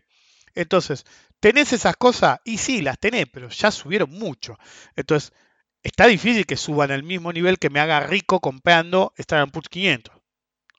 [0.55, 1.05] Entonces,
[1.39, 2.39] ¿tenés esas cosas?
[2.43, 4.57] Y sí, las tenés, pero ya subieron mucho.
[4.95, 5.33] Entonces,
[5.83, 10.15] está difícil que suban al mismo nivel que me haga rico comprando Standard Poor's 500.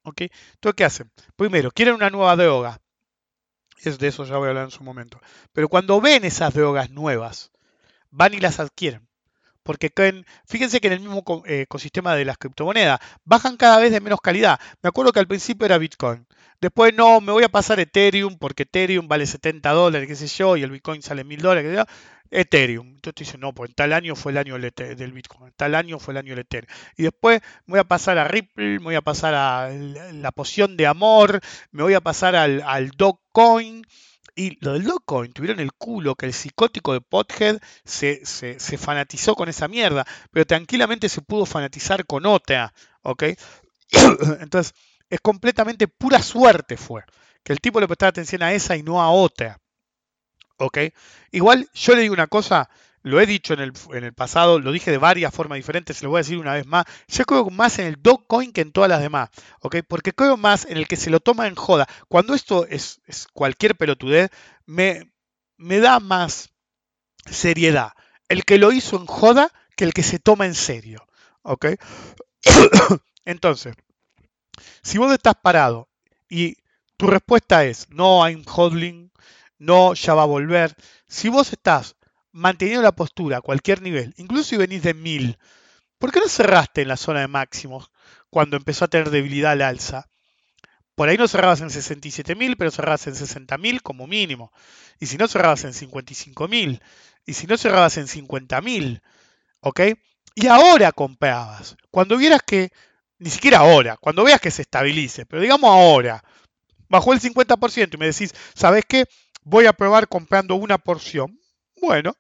[0.04, 0.22] ¿Ok?
[0.22, 1.10] Entonces, ¿qué hacen?
[1.36, 2.80] Primero, quieren una nueva droga.
[3.82, 5.20] Es de eso ya voy a hablar en su momento.
[5.52, 7.50] Pero cuando ven esas drogas nuevas,
[8.10, 9.08] van y las adquieren.
[9.62, 13.92] Porque creen, fíjense que en el mismo eh, ecosistema de las criptomonedas bajan cada vez
[13.92, 14.58] de menos calidad.
[14.82, 16.26] Me acuerdo que al principio era Bitcoin.
[16.60, 20.56] Después no, me voy a pasar Ethereum porque Ethereum vale 70 dólares, qué sé yo,
[20.56, 21.86] y el Bitcoin sale 1000 dólares.
[22.30, 22.88] Ethereum.
[22.88, 25.98] Entonces dicen, no, pues en tal año fue el año del Bitcoin, en tal año
[25.98, 26.72] fue el año del Ethereum.
[26.96, 30.76] Y después me voy a pasar a Ripple, me voy a pasar a la poción
[30.76, 31.40] de amor,
[31.72, 33.84] me voy a pasar al, al Dogecoin.
[34.36, 39.34] Y lo del Dogecoin, tuvieron el culo que el psicótico de Pothead se, se, fanatizó
[39.34, 42.72] con esa mierda, pero tranquilamente se pudo fanatizar con otra,
[43.02, 43.24] ¿ok?
[44.40, 44.74] Entonces,
[45.10, 47.02] es completamente pura suerte fue,
[47.42, 49.59] que el tipo le prestara atención a esa y no a otra.
[50.60, 50.78] ¿Ok?
[51.30, 52.68] Igual yo le digo una cosa,
[53.02, 56.04] lo he dicho en el, en el, pasado, lo dije de varias formas diferentes, se
[56.04, 56.84] lo voy a decir una vez más.
[57.08, 59.30] Yo creo más en el Dogecoin que en todas las demás,
[59.62, 59.76] ¿ok?
[59.88, 61.88] Porque creo más en el que se lo toma en joda.
[62.08, 63.00] Cuando esto es,
[63.32, 64.30] cualquier pelotudez,
[64.66, 65.10] me,
[65.56, 66.50] me da más
[67.24, 67.92] seriedad
[68.28, 71.06] el que lo hizo en joda que el que se toma en serio,
[71.40, 71.66] ¿ok?
[73.24, 73.74] Entonces,
[74.82, 75.88] si vos estás parado
[76.28, 76.56] y
[76.98, 79.10] tu respuesta es no, I'm hodling,
[79.60, 80.74] no, ya va a volver.
[81.06, 81.94] Si vos estás
[82.32, 85.38] manteniendo la postura a cualquier nivel, incluso si venís de 1000,
[85.98, 87.92] ¿por qué no cerraste en la zona de máximos
[88.30, 90.08] cuando empezó a tener debilidad al alza?
[90.96, 94.52] Por ahí no cerrabas en 67.000, pero cerrabas en 60.000 como mínimo.
[94.98, 96.80] Y si no cerrabas en 55.000,
[97.24, 99.00] y si no cerrabas en 50.000,
[99.60, 99.80] ¿ok?
[100.34, 102.70] y ahora comprabas, cuando vieras que,
[103.18, 106.22] ni siquiera ahora, cuando veas que se estabilice, pero digamos ahora,
[106.88, 109.06] bajó el 50% y me decís, ¿sabes qué?
[109.42, 111.38] Voy a probar comprando una porción.
[111.80, 112.14] Bueno,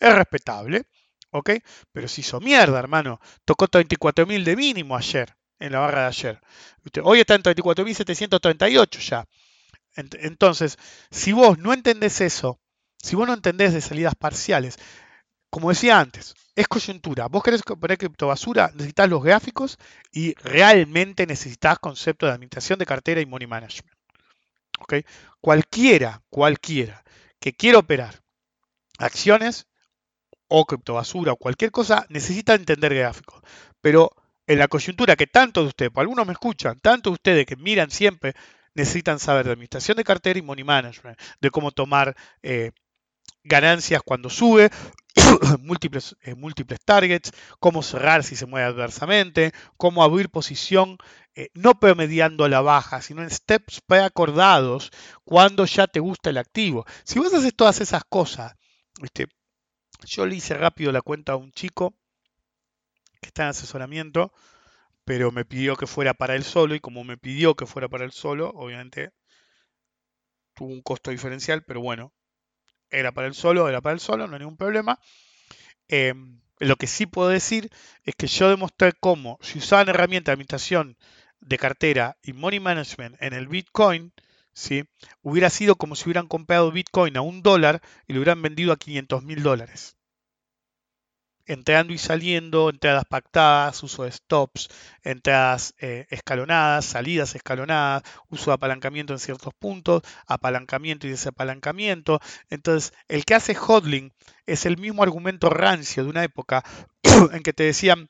[0.00, 0.84] es respetable,
[1.30, 1.50] ¿ok?
[1.92, 3.20] Pero si hizo mierda, hermano.
[3.44, 6.40] Tocó 34.000 de mínimo ayer, en la barra de ayer.
[7.02, 9.26] Hoy está en 34.738 ya.
[9.96, 10.78] Entonces,
[11.10, 12.60] si vos no entendés eso,
[13.02, 14.78] si vos no entendés de salidas parciales,
[15.50, 17.28] como decía antes, es coyuntura.
[17.28, 19.78] Vos querés poner criptobasura, necesitas los gráficos
[20.12, 23.95] y realmente necesitas concepto de administración de cartera y money management.
[25.40, 27.04] Cualquiera, cualquiera
[27.40, 28.22] que quiera operar
[28.98, 29.66] acciones
[30.48, 33.42] o criptobasura o cualquier cosa necesita entender gráficos.
[33.80, 34.10] Pero
[34.46, 37.90] en la coyuntura que tanto de ustedes, algunos me escuchan, tanto de ustedes que miran
[37.90, 38.34] siempre,
[38.74, 42.72] necesitan saber de administración de cartera y money management, de cómo tomar eh,
[43.46, 44.70] ganancias cuando sube,
[45.60, 50.98] múltiples, eh, múltiples targets, cómo cerrar si se mueve adversamente, cómo abrir posición
[51.34, 54.90] eh, no promediando la baja, sino en steps preacordados
[55.24, 56.86] cuando ya te gusta el activo.
[57.04, 58.54] Si vos haces todas esas cosas,
[60.04, 61.94] yo le hice rápido la cuenta a un chico
[63.20, 64.32] que está en asesoramiento,
[65.04, 68.04] pero me pidió que fuera para él solo y como me pidió que fuera para
[68.04, 69.12] él solo, obviamente
[70.54, 72.12] tuvo un costo diferencial, pero bueno,
[72.90, 74.98] era para él solo, era para él solo, no hay ningún problema.
[75.88, 77.70] Em, lo que sí puedo decir
[78.04, 80.96] es que yo demostré cómo si usaban herramientas de administración
[81.40, 84.12] de cartera y money management en el Bitcoin,
[84.54, 84.84] ¿sí?
[85.22, 88.78] hubiera sido como si hubieran comprado Bitcoin a un dólar y lo hubieran vendido a
[88.78, 89.96] 500 mil dólares
[91.46, 94.68] entrando y saliendo, entradas pactadas, uso de stops,
[95.02, 102.20] entradas eh, escalonadas, salidas escalonadas, uso de apalancamiento en ciertos puntos, apalancamiento y desapalancamiento.
[102.50, 104.12] Entonces, el que hace hodling
[104.46, 106.64] es el mismo argumento rancio de una época
[107.32, 108.08] en que te decían,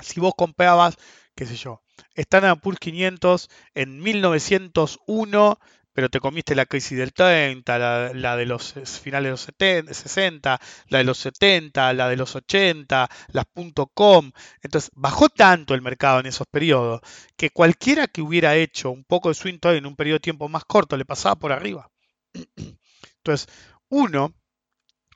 [0.00, 0.96] si vos comprabas,
[1.34, 1.82] qué sé yo,
[2.14, 5.58] Standard Poor's 500 en 1901
[5.96, 10.60] pero te comiste la crisis del 30, la, de los finales de los 70, 60,
[10.88, 13.46] la de los 70, la de los 80, las
[13.94, 14.30] .com.
[14.60, 17.00] Entonces, bajó tanto el mercado en esos periodos
[17.34, 20.50] que cualquiera que hubiera hecho un poco de swing trade en un periodo de tiempo
[20.50, 21.90] más corto le pasaba por arriba.
[23.24, 23.48] Entonces,
[23.88, 24.34] uno,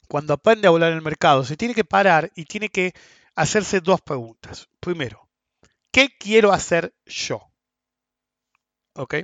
[0.09, 2.95] cuando aprende a volar en el mercado, se tiene que parar y tiene que
[3.35, 4.71] hacerse dos preguntas.
[4.81, 5.29] Primero,
[5.93, 7.53] ¿qué quiero hacer yo?
[8.95, 9.17] ¿Ok?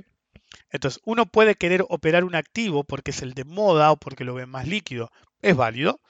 [0.69, 4.33] Entonces, uno puede querer operar un activo porque es el de moda o porque lo
[4.33, 5.11] ve más líquido.
[5.41, 6.01] Es válido.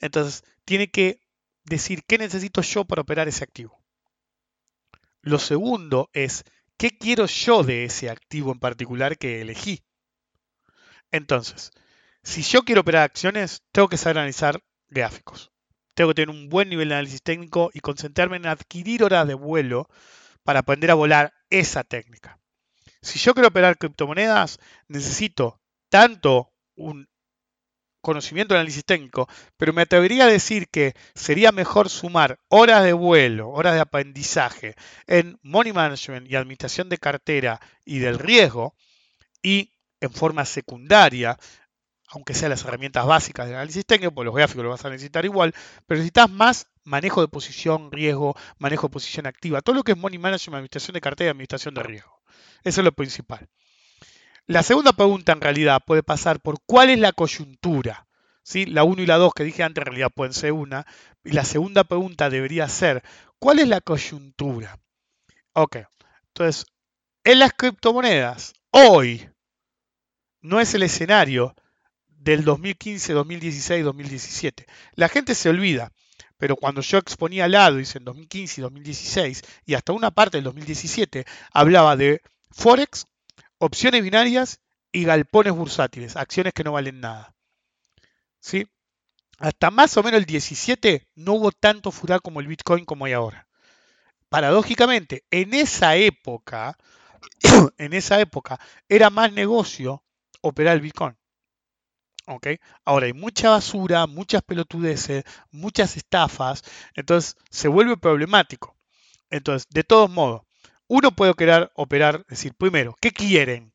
[0.00, 1.20] Entonces, tiene que
[1.64, 3.80] decir qué necesito yo para operar ese activo.
[5.22, 6.44] Lo segundo es
[6.76, 9.82] qué quiero yo de ese activo en particular que elegí.
[11.10, 11.72] Entonces,
[12.22, 15.50] si yo quiero operar acciones, tengo que saber analizar gráficos.
[15.94, 19.34] Tengo que tener un buen nivel de análisis técnico y concentrarme en adquirir horas de
[19.34, 19.88] vuelo
[20.44, 22.38] para aprender a volar esa técnica.
[23.06, 27.08] Si yo quiero operar criptomonedas, necesito tanto un
[28.00, 32.92] conocimiento de análisis técnico, pero me atrevería a decir que sería mejor sumar horas de
[32.92, 34.74] vuelo, horas de aprendizaje
[35.06, 38.74] en money management y administración de cartera y del riesgo
[39.40, 41.38] y en forma secundaria,
[42.08, 45.24] aunque sean las herramientas básicas de análisis técnico, pues los gráficos los vas a necesitar
[45.24, 45.54] igual,
[45.86, 49.98] pero necesitas más manejo de posición, riesgo, manejo de posición activa, todo lo que es
[49.98, 52.15] money management, administración de cartera y administración de riesgo.
[52.64, 53.48] Eso es lo principal.
[54.46, 58.06] La segunda pregunta en realidad puede pasar por cuál es la coyuntura.
[58.42, 58.64] ¿Sí?
[58.64, 60.86] La 1 y la 2 que dije antes en realidad pueden ser una.
[61.24, 63.02] Y la segunda pregunta debería ser,
[63.40, 64.78] ¿cuál es la coyuntura?
[65.52, 65.78] Ok,
[66.28, 66.66] entonces,
[67.24, 69.28] en las criptomonedas, hoy
[70.42, 71.56] no es el escenario
[72.08, 74.66] del 2015, 2016, 2017.
[74.94, 75.92] La gente se olvida,
[76.36, 80.36] pero cuando yo exponía al lado, dice en 2015 y 2016, y hasta una parte
[80.36, 82.20] del 2017, hablaba de
[82.50, 83.06] Forex,
[83.58, 84.60] opciones binarias
[84.92, 87.34] y galpones bursátiles, acciones que no valen nada.
[88.40, 88.66] ¿Sí?
[89.38, 93.12] Hasta más o menos el 17 no hubo tanto furor como el Bitcoin como hay
[93.12, 93.46] ahora.
[94.28, 96.76] Paradójicamente, en esa época,
[97.78, 100.02] en esa época era más negocio
[100.40, 101.16] operar el Bitcoin.
[102.26, 102.58] ¿Okay?
[102.84, 108.76] Ahora hay mucha basura, muchas pelotudeces, muchas estafas, entonces se vuelve problemático.
[109.30, 110.42] Entonces, de todos modos,
[110.88, 113.72] uno puede querer operar, es decir, primero, ¿qué quieren?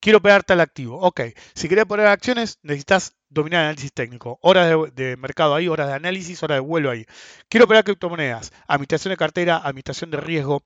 [0.00, 0.98] Quiero operar tal activo.
[1.00, 1.22] Ok,
[1.54, 4.38] si quieres operar acciones, necesitas dominar el análisis técnico.
[4.42, 7.04] Horas de, mercado ahí, horas de análisis, horas de vuelo ahí.
[7.48, 10.62] Quiero operar criptomonedas, administración de cartera, administración de riesgo,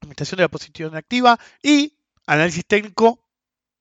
[0.00, 1.96] administración de la posición activa y
[2.26, 3.27] análisis técnico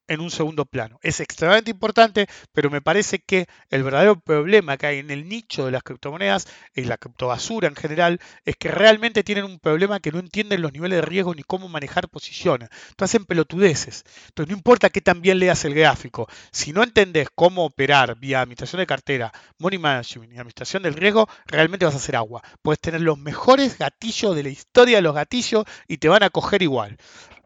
[0.08, 1.00] en un segundo plano.
[1.02, 5.66] Es extremadamente importante, pero me parece que el verdadero problema que hay en el nicho
[5.66, 10.12] de las criptomonedas y la criptobasura en general es que realmente tienen un problema que
[10.12, 12.70] no entienden los niveles de riesgo ni cómo manejar posiciones.
[12.90, 14.04] Entonces hacen pelotudeces.
[14.28, 16.28] Entonces no importa que también leas el gráfico.
[16.52, 21.28] Si no entendés cómo operar vía administración de cartera, money management y administración del riesgo,
[21.46, 22.42] realmente vas a hacer agua.
[22.62, 26.30] Puedes tener los mejores gatillos de la historia de los gatillos y te van a
[26.30, 26.98] coger igual.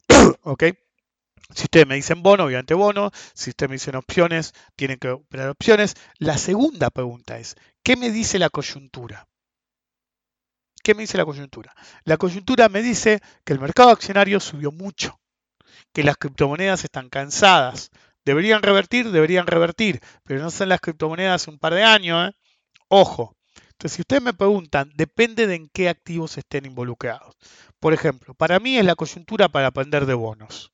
[0.43, 0.63] ¿Ok?
[1.53, 3.11] Si ustedes me dicen bono, obviamente bono.
[3.33, 5.95] Si ustedes me dicen opciones, tienen que operar opciones.
[6.17, 9.27] La segunda pregunta es, ¿qué me dice la coyuntura?
[10.83, 11.75] ¿Qué me dice la coyuntura?
[12.05, 15.19] La coyuntura me dice que el mercado accionario subió mucho,
[15.93, 17.91] que las criptomonedas están cansadas.
[18.25, 19.11] ¿Deberían revertir?
[19.11, 22.29] Deberían revertir, pero no son las criptomonedas un par de años.
[22.29, 22.35] ¿eh?
[22.87, 23.35] Ojo.
[23.71, 27.35] Entonces, si ustedes me preguntan, depende de en qué activos estén involucrados.
[27.79, 30.71] Por ejemplo, para mí es la coyuntura para aprender de bonos.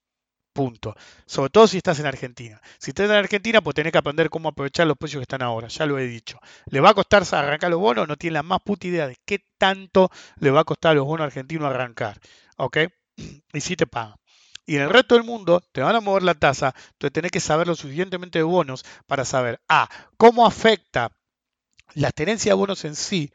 [0.58, 0.96] Punto.
[1.28, 2.60] Sobre todo si estás en Argentina.
[2.80, 5.68] Si estás en Argentina, pues tenés que aprender cómo aprovechar los precios que están ahora.
[5.68, 6.40] Ya lo he dicho.
[6.72, 8.08] ¿Le va a costar arrancar los bonos?
[8.08, 11.06] No tiene la más puta idea de qué tanto le va a costar a los
[11.06, 12.20] bonos argentinos arrancar.
[12.58, 12.78] ¿Ok?
[13.54, 14.16] Y si te pagan.
[14.66, 17.40] Y en el resto del mundo te van a mover la tasa, entonces tenés que
[17.40, 19.88] saber lo suficientemente de bonos para saber, A,
[20.18, 21.12] cómo afecta
[21.94, 23.32] la tenencia de bonos en sí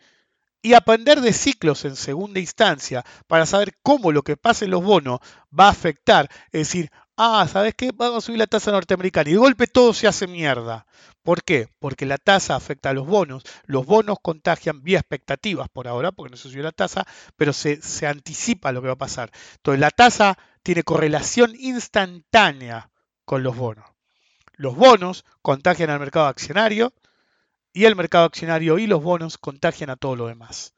[0.63, 4.83] y aprender de ciclos en segunda instancia para saber cómo lo que pasa en los
[4.83, 5.19] bonos
[5.59, 6.29] va a afectar.
[6.53, 7.91] Es decir, ah, ¿sabes qué?
[7.95, 10.87] Vamos a subir la tasa norteamericana y de golpe todo se hace mierda.
[11.23, 11.69] ¿Por qué?
[11.79, 13.45] Porque la tasa afecta a los bonos.
[13.65, 17.07] Los bonos contagian vía expectativas por ahora, porque no se subió la tasa,
[17.37, 19.31] pero se, se anticipa lo que va a pasar.
[19.57, 22.91] Entonces la tasa tiene correlación instantánea
[23.25, 23.85] con los bonos.
[24.55, 26.93] Los bonos contagian al mercado accionario
[27.73, 30.75] y el mercado accionario y los bonos contagian a todo lo demás.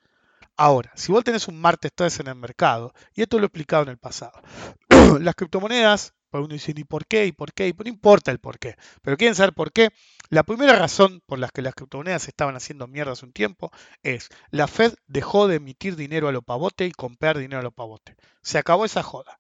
[0.57, 3.83] Ahora, si vos tenés un martes 3 en el mercado, y esto lo he explicado
[3.83, 4.41] en el pasado,
[5.21, 7.27] las criptomonedas, pues uno dice, ¿y por qué?
[7.27, 7.69] ¿Y por qué?
[7.69, 8.75] Y no importa el por qué.
[9.03, 9.91] Pero quieren saber por qué.
[10.31, 13.71] La primera razón por la que las criptomonedas estaban haciendo mierda hace un tiempo
[14.03, 17.71] es la Fed dejó de emitir dinero a lo pavote y comprar dinero a lo
[17.71, 18.17] pavote.
[18.43, 19.39] Se acabó esa joda.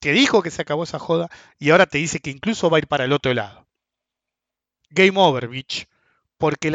[0.00, 1.28] Que dijo que se acabó esa joda
[1.60, 3.68] y ahora te dice que incluso va a ir para el otro lado.
[4.90, 5.86] Game over, bitch
[6.44, 6.70] porque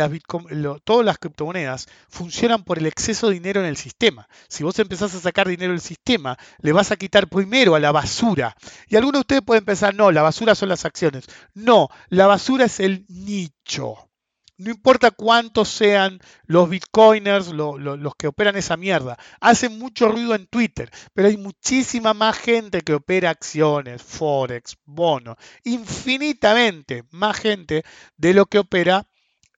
[0.84, 4.28] todas las criptomonedas funcionan por el exceso de dinero en el sistema.
[4.48, 7.92] Si vos empezás a sacar dinero del sistema, le vas a quitar primero a la
[7.92, 8.58] basura.
[8.88, 11.26] Y algunos de ustedes pueden pensar, no, la basura son las acciones.
[11.54, 14.10] No, la basura es el nicho.
[14.58, 19.20] No importa cuántos sean los bitcoiners, los que operan esa mierda.
[19.40, 25.38] Hacen mucho ruido en Twitter, pero hay muchísima más gente que opera acciones, forex, bonos.
[25.64, 27.84] Infinitamente más gente
[28.18, 29.06] de lo que opera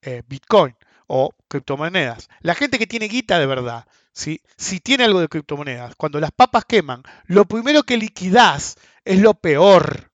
[0.02, 0.76] eh, Bitcoin
[1.08, 2.30] o criptomonedas.
[2.42, 4.40] La gente que tiene guita de verdad, si
[4.82, 8.76] tiene algo de criptomonedas, cuando las papas queman, lo primero que liquidás
[9.06, 10.12] es lo peor.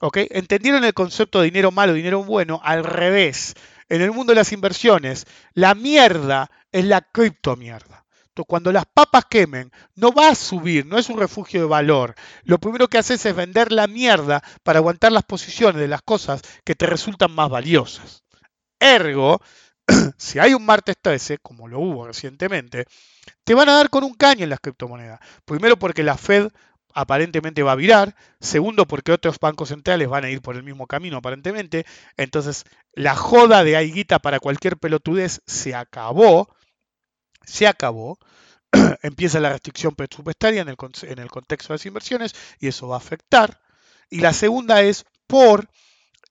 [0.00, 0.18] ¿Ok?
[0.30, 2.60] ¿Entendieron el concepto de dinero malo, dinero bueno?
[2.62, 3.54] Al revés.
[3.88, 8.04] En el mundo de las inversiones, la mierda es la criptomierda.
[8.28, 12.14] Entonces, cuando las papas quemen, no va a subir, no es un refugio de valor.
[12.42, 16.42] Lo primero que haces es vender la mierda para aguantar las posiciones de las cosas
[16.62, 18.25] que te resultan más valiosas.
[18.80, 19.40] Ergo,
[20.16, 22.86] si hay un martes 13, como lo hubo recientemente,
[23.44, 25.20] te van a dar con un caño en las criptomonedas.
[25.44, 26.48] Primero porque la Fed
[26.96, 28.16] aparentemente va a virar.
[28.40, 31.86] Segundo porque otros bancos centrales van a ir por el mismo camino aparentemente.
[32.16, 32.64] Entonces
[32.94, 36.48] la joda de aiguita para cualquier pelotudez se acabó.
[37.44, 38.18] Se acabó.
[39.02, 42.96] Empieza la restricción presupuestaria en el, en el contexto de las inversiones y eso va
[42.96, 43.60] a afectar.
[44.08, 45.68] Y la segunda es por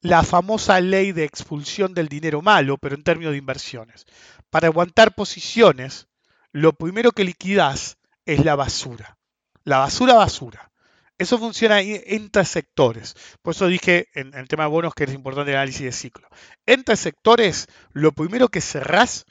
[0.02, 4.06] la famosa ley de expulsión del dinero malo, pero en términos de inversiones.
[4.50, 6.08] Para aguantar posiciones,
[6.52, 9.18] lo primero que liquidas es la basura.
[9.64, 10.72] La basura, basura.
[11.18, 13.16] Eso funciona entre sectores.
[13.42, 16.28] Por eso dije en, el tema de bonos que es importante el análisis de ciclo.
[16.66, 19.26] Entre sectores, lo primero que cerrás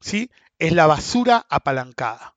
[0.00, 0.30] ¿sí?
[0.58, 2.35] es la basura apalancada.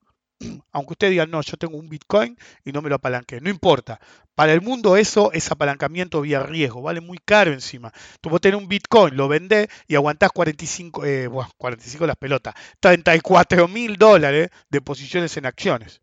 [0.72, 4.00] Aunque usted diga, no, yo tengo un Bitcoin y no me lo apalanqué, no importa.
[4.34, 7.92] Para el mundo eso es apalancamiento vía riesgo, vale muy caro encima.
[8.20, 12.54] Tú vos tenés un Bitcoin, lo vendés y aguantás 45, eh, bueno, 45 las pelotas,
[12.80, 16.00] 34 mil dólares de posiciones en acciones.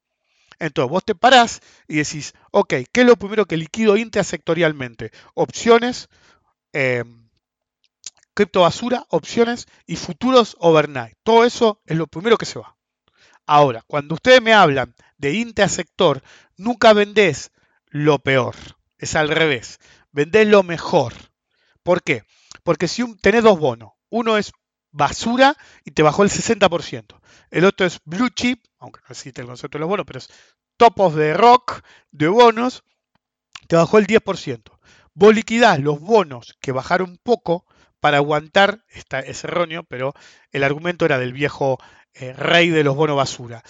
[0.60, 5.12] Entonces vos te parás y decís, ok, ¿qué es lo primero que liquido intrasectorialmente?
[5.36, 6.10] Opciones,
[6.74, 7.04] eh,
[8.34, 11.16] criptobasura, opciones y futuros overnight.
[11.24, 12.77] Todo eso es lo primero que se va.
[13.48, 16.22] Ahora, cuando ustedes me hablan de intrasector,
[16.58, 17.52] nunca vendés
[17.88, 18.56] lo peor.
[18.98, 19.80] Es al revés.
[20.12, 21.14] Vendés lo mejor.
[21.82, 22.24] ¿Por qué?
[22.64, 24.52] Porque si tenés dos bonos, uno es
[24.92, 27.20] basura y te bajó el 60%.
[27.50, 30.30] El otro es blue chip, aunque no existe el concepto de los bonos, pero es
[30.76, 31.82] top of the rock
[32.12, 32.84] de bonos,
[33.68, 34.62] te bajó el 10%.
[35.14, 37.66] Vos liquidás los bonos que bajaron poco
[38.00, 40.14] para aguantar, está, es erróneo, pero
[40.52, 41.80] el argumento era del viejo
[42.20, 43.64] eh, rey de los bonos basura.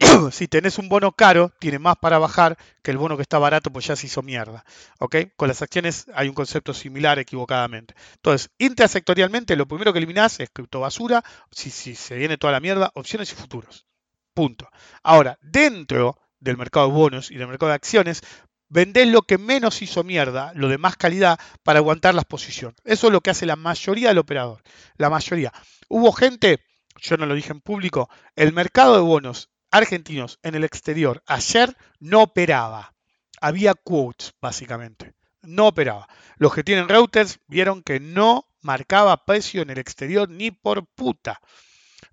[0.32, 3.70] si tenés un bono caro, tiene más para bajar que el bono que está barato,
[3.70, 4.64] pues ya se hizo mierda.
[4.98, 5.16] ¿Ok?
[5.36, 7.94] Con las acciones hay un concepto similar equivocadamente.
[8.16, 12.90] Entonces, intersectorialmente, lo primero que eliminás es criptobasura, si, si se viene toda la mierda,
[12.94, 13.86] opciones y futuros.
[14.34, 14.68] Punto.
[15.02, 18.22] Ahora, dentro del mercado de bonos y del mercado de acciones,
[18.70, 22.76] vendés lo que menos hizo mierda, lo de más calidad, para aguantar las posiciones.
[22.84, 24.62] Eso es lo que hace la mayoría del operador.
[24.96, 25.52] La mayoría.
[25.88, 26.60] Hubo gente,
[27.00, 31.76] yo no lo dije en público, el mercado de bonos argentinos en el exterior ayer
[31.98, 32.94] no operaba.
[33.40, 35.14] Había quotes, básicamente.
[35.42, 36.08] No operaba.
[36.36, 41.40] Los que tienen routers vieron que no marcaba precio en el exterior ni por puta.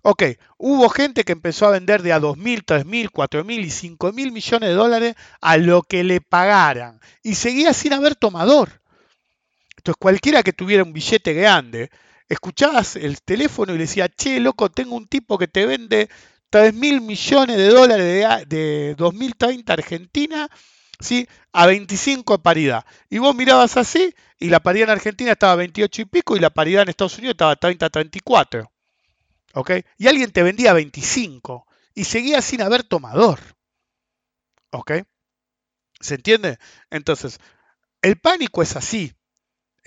[0.02, 0.22] Ok,
[0.56, 4.74] hubo gente que empezó a vender de a 2.000, 3.000, 4.000 y 5.000 millones de
[4.74, 7.00] dólares a lo que le pagaran.
[7.22, 8.80] Y seguía sin haber tomador.
[9.76, 11.90] Entonces cualquiera que tuviera un billete grande,
[12.28, 16.08] escuchabas el teléfono y le decía, che, loco, tengo un tipo que te vende
[16.50, 20.48] 3 mil millones de dólares de, 2030 Argentina,
[21.00, 21.28] ¿sí?
[21.52, 22.84] a 25 de paridad.
[23.10, 26.40] Y vos mirabas así y la paridad en Argentina estaba a 28 y pico y
[26.40, 28.70] la paridad en Estados Unidos estaba a 30, 34.
[29.54, 29.70] ¿Ok?
[29.96, 33.40] Y alguien te vendía a 25 y seguía sin haber tomador.
[34.70, 34.92] ¿Ok?
[36.00, 36.58] ¿Se entiende?
[36.90, 37.40] Entonces,
[38.02, 39.12] el pánico es así.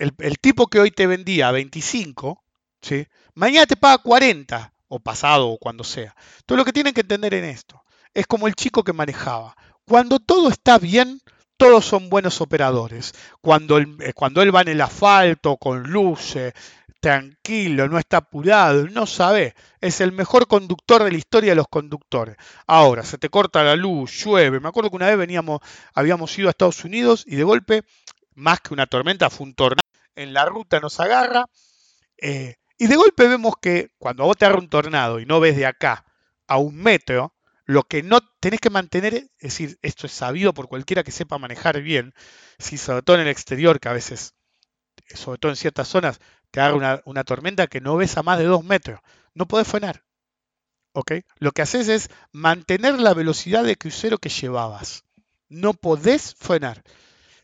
[0.02, 2.42] El, tipo que hoy te vendía a 25,
[2.80, 3.06] ¿sí?
[3.34, 6.16] mañana te paga 40 o pasado o cuando sea.
[6.40, 9.54] Entonces lo que tienen que entender en esto es como el chico que manejaba.
[9.86, 11.20] Cuando todo está bien,
[11.56, 13.14] todos son buenos operadores.
[13.40, 16.52] Cuando eh, cuando él va en el asfalto, con luces,
[16.98, 21.68] tranquilo, no está apurado, no sabe, es el mejor conductor de la historia de los
[21.68, 22.36] conductores.
[22.66, 24.58] Ahora, se te corta la luz, llueve.
[24.58, 25.60] Me acuerdo que una vez veníamos,
[25.94, 27.84] habíamos ido a Estados Unidos y de golpe,
[28.34, 29.91] más que una tormenta, fue un tornado.
[30.14, 31.46] En la ruta nos agarra.
[32.18, 35.56] Eh, y de golpe vemos que cuando vos te agarra un tornado y no ves
[35.56, 36.04] de acá
[36.46, 37.34] a un metro,
[37.64, 41.38] lo que no tenés que mantener, es decir, esto es sabido por cualquiera que sepa
[41.38, 42.14] manejar bien,
[42.58, 44.34] si sobre todo en el exterior, que a veces,
[45.14, 48.38] sobre todo en ciertas zonas, te agarra una, una tormenta que no ves a más
[48.38, 49.00] de dos metros,
[49.34, 50.02] no podés frenar.
[50.92, 51.12] ¿ok?
[51.38, 55.04] Lo que haces es mantener la velocidad de crucero que llevabas.
[55.48, 56.82] No podés frenar.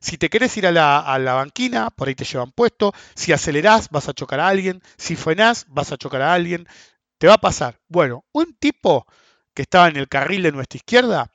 [0.00, 2.92] Si te querés ir a la, banquina, por ahí te llevan puesto.
[3.14, 4.82] Si acelerás, vas a chocar a alguien.
[4.96, 6.66] Si frenás, vas a chocar a alguien.
[7.18, 7.80] Te va a pasar.
[7.88, 9.06] Bueno, un tipo
[9.54, 11.32] que estaba en el carril de nuestra izquierda,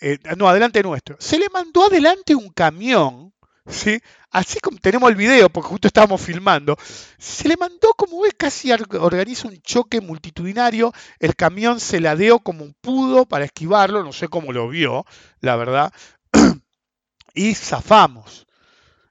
[0.00, 3.32] eh, no, adelante nuestro, se le mandó adelante un camión,
[3.66, 3.98] ¿sí?
[4.30, 6.76] Así como tenemos el video, porque justo estábamos filmando,
[7.18, 12.70] se le mandó, como ves, casi organiza un choque multitudinario, el camión se ladeó como
[12.82, 15.06] pudo para esquivarlo, no sé cómo lo vio,
[15.40, 15.92] la verdad,
[17.34, 18.46] y zafamos.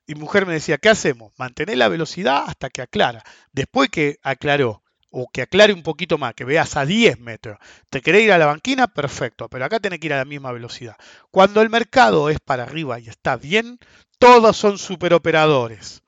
[0.05, 1.33] Y mujer me decía, ¿qué hacemos?
[1.37, 3.23] Mantener la velocidad hasta que aclara.
[3.51, 7.57] Después que aclaró, o que aclare un poquito más, que veas a 10 metros.
[7.89, 8.87] ¿Te querés ir a la banquina?
[8.87, 10.95] Perfecto, pero acá tenés que ir a la misma velocidad.
[11.31, 13.79] Cuando el mercado es para arriba y está bien,
[14.19, 16.03] todos son superoperadores.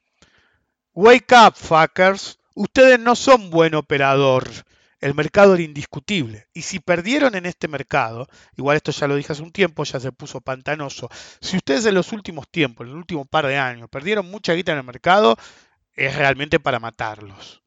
[0.94, 2.40] Wake up, fuckers.
[2.56, 4.50] Ustedes no son buen operador
[5.00, 6.48] el mercado era indiscutible.
[6.54, 10.00] Y si perdieron en este mercado, igual esto ya lo dije hace un tiempo, ya
[10.00, 11.10] se puso pantanoso,
[11.42, 14.72] si ustedes en los últimos tiempos, en el último par de años, perdieron mucha guita
[14.74, 15.38] en el mercado,
[15.94, 17.64] es realmente para matarlos.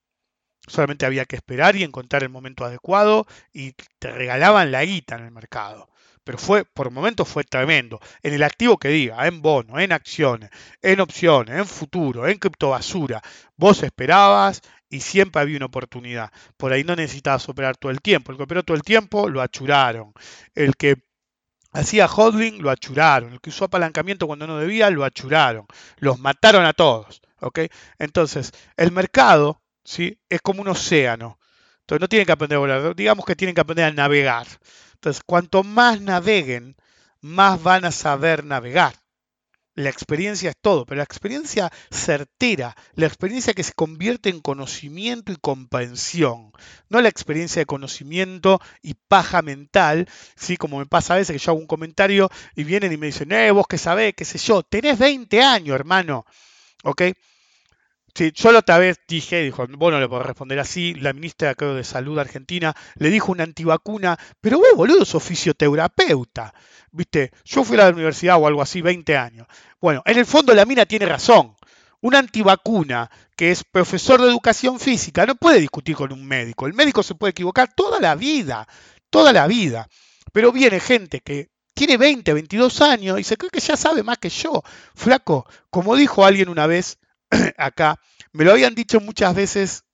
[0.67, 5.25] Solamente había que esperar y encontrar el momento adecuado y te regalaban la guita en
[5.25, 5.89] el mercado.
[6.25, 7.99] Pero fue, por momentos fue tremendo.
[8.23, 13.21] En el activo que diga, en bono, en acciones, en opciones, en futuro, en criptobasura,
[13.57, 14.63] vos esperabas
[14.93, 16.31] y siempre había una oportunidad.
[16.59, 18.31] Por ahí no necesitabas operar todo el tiempo.
[18.31, 20.13] El que operó todo el tiempo lo achuraron.
[20.55, 20.97] El que
[21.73, 23.33] hacía hodling lo achuraron.
[23.33, 25.67] El que usó apalancamiento cuando no debía lo achuraron.
[25.97, 27.23] Los mataron a todos.
[27.99, 30.21] Entonces, el mercado ¿sí?
[30.29, 31.39] es como un océano.
[31.81, 32.95] Entonces no tienen que aprender a volar.
[32.95, 34.47] Digamos que tienen que aprender a navegar.
[34.93, 36.77] Entonces, cuanto más naveguen,
[37.23, 38.93] más van a saber navegar.
[39.75, 45.33] La experiencia es todo, pero la experiencia certera, la experiencia que se convierte en conocimiento
[45.33, 46.53] y comprensión,
[46.91, 50.59] no la experiencia de conocimiento y paja mental, ¿sí?
[50.59, 53.33] como me pasa a veces que yo hago un comentario y vienen y me dicen,
[53.33, 56.27] eh, vos que sabés, qué sé yo, tenés 20 años, hermano,
[56.85, 57.03] ¿ok?
[58.15, 61.83] Sí, yo la otra vez dije, dijo, bueno, le puedo responder así, la ministra de
[61.83, 66.53] Salud Argentina le dijo una antivacuna, pero vos, boludo, sos fisioterapeuta,
[66.91, 69.47] viste, yo fui a la universidad o algo así, 20 años.
[69.81, 71.57] Bueno, en el fondo la mina tiene razón.
[72.03, 76.67] Una antivacuna que es profesor de educación física no puede discutir con un médico.
[76.67, 78.69] El médico se puede equivocar toda la vida,
[79.09, 79.89] toda la vida.
[80.33, 84.19] Pero viene gente que tiene 20, 22 años y se cree que ya sabe más
[84.19, 84.63] que yo.
[84.95, 86.99] Flaco, como dijo alguien una vez
[87.57, 87.99] acá,
[88.33, 89.85] me lo habían dicho muchas veces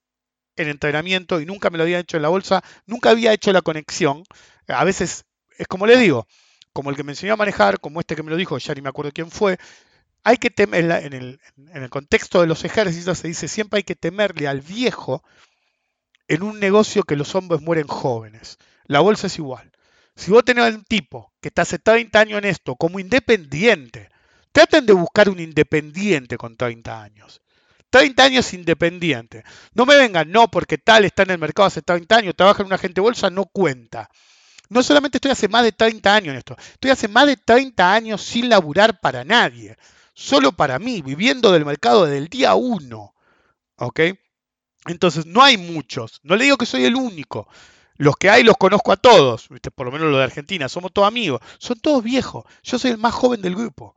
[0.55, 3.61] en entrenamiento y nunca me lo habían hecho en la bolsa, nunca había hecho la
[3.61, 4.23] conexión.
[4.67, 5.25] A veces,
[5.57, 6.27] es como le digo,
[6.73, 8.81] como el que me enseñó a manejar, como este que me lo dijo, ya ni
[8.81, 9.57] me acuerdo quién fue,
[10.23, 13.83] hay que temer, en el, en el contexto de los ejércitos se dice, siempre hay
[13.83, 15.23] que temerle al viejo
[16.27, 18.57] en un negocio que los hombres mueren jóvenes.
[18.85, 19.71] La bolsa es igual.
[20.15, 24.09] Si vos tenés un tipo que está hace 30 años en esto como independiente,
[24.51, 27.41] traten de buscar un independiente con 30 años.
[27.89, 29.43] 30 años independiente.
[29.73, 32.67] No me vengan, no, porque tal está en el mercado hace 30 años, trabaja en
[32.67, 34.09] una agente bolsa, no cuenta.
[34.69, 37.91] No solamente estoy hace más de 30 años en esto, estoy hace más de 30
[37.91, 39.75] años sin laburar para nadie,
[40.13, 43.15] solo para mí, viviendo del mercado desde el día 1.
[43.77, 43.99] ¿Ok?
[44.85, 46.19] Entonces, no hay muchos.
[46.23, 47.47] No le digo que soy el único.
[47.95, 51.07] Los que hay los conozco a todos, por lo menos los de Argentina, somos todos
[51.07, 51.41] amigos.
[51.57, 52.45] Son todos viejos.
[52.63, 53.95] Yo soy el más joven del grupo.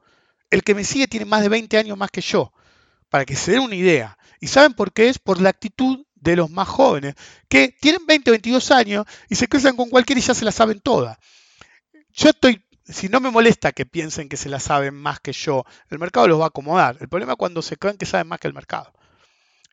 [0.53, 2.53] El que me sigue tiene más de 20 años más que yo,
[3.09, 4.19] para que se den una idea.
[4.39, 5.19] ¿Y saben por qué es?
[5.19, 7.15] Por la actitud de los más jóvenes,
[7.49, 10.53] que tienen 20 o 22 años y se cruzan con cualquiera y ya se la
[10.53, 11.17] saben todas.
[12.13, 15.65] Yo estoy, si no me molesta que piensen que se la saben más que yo,
[15.89, 16.99] el mercado los va a acomodar.
[17.01, 18.93] El problema es cuando se creen que saben más que el mercado.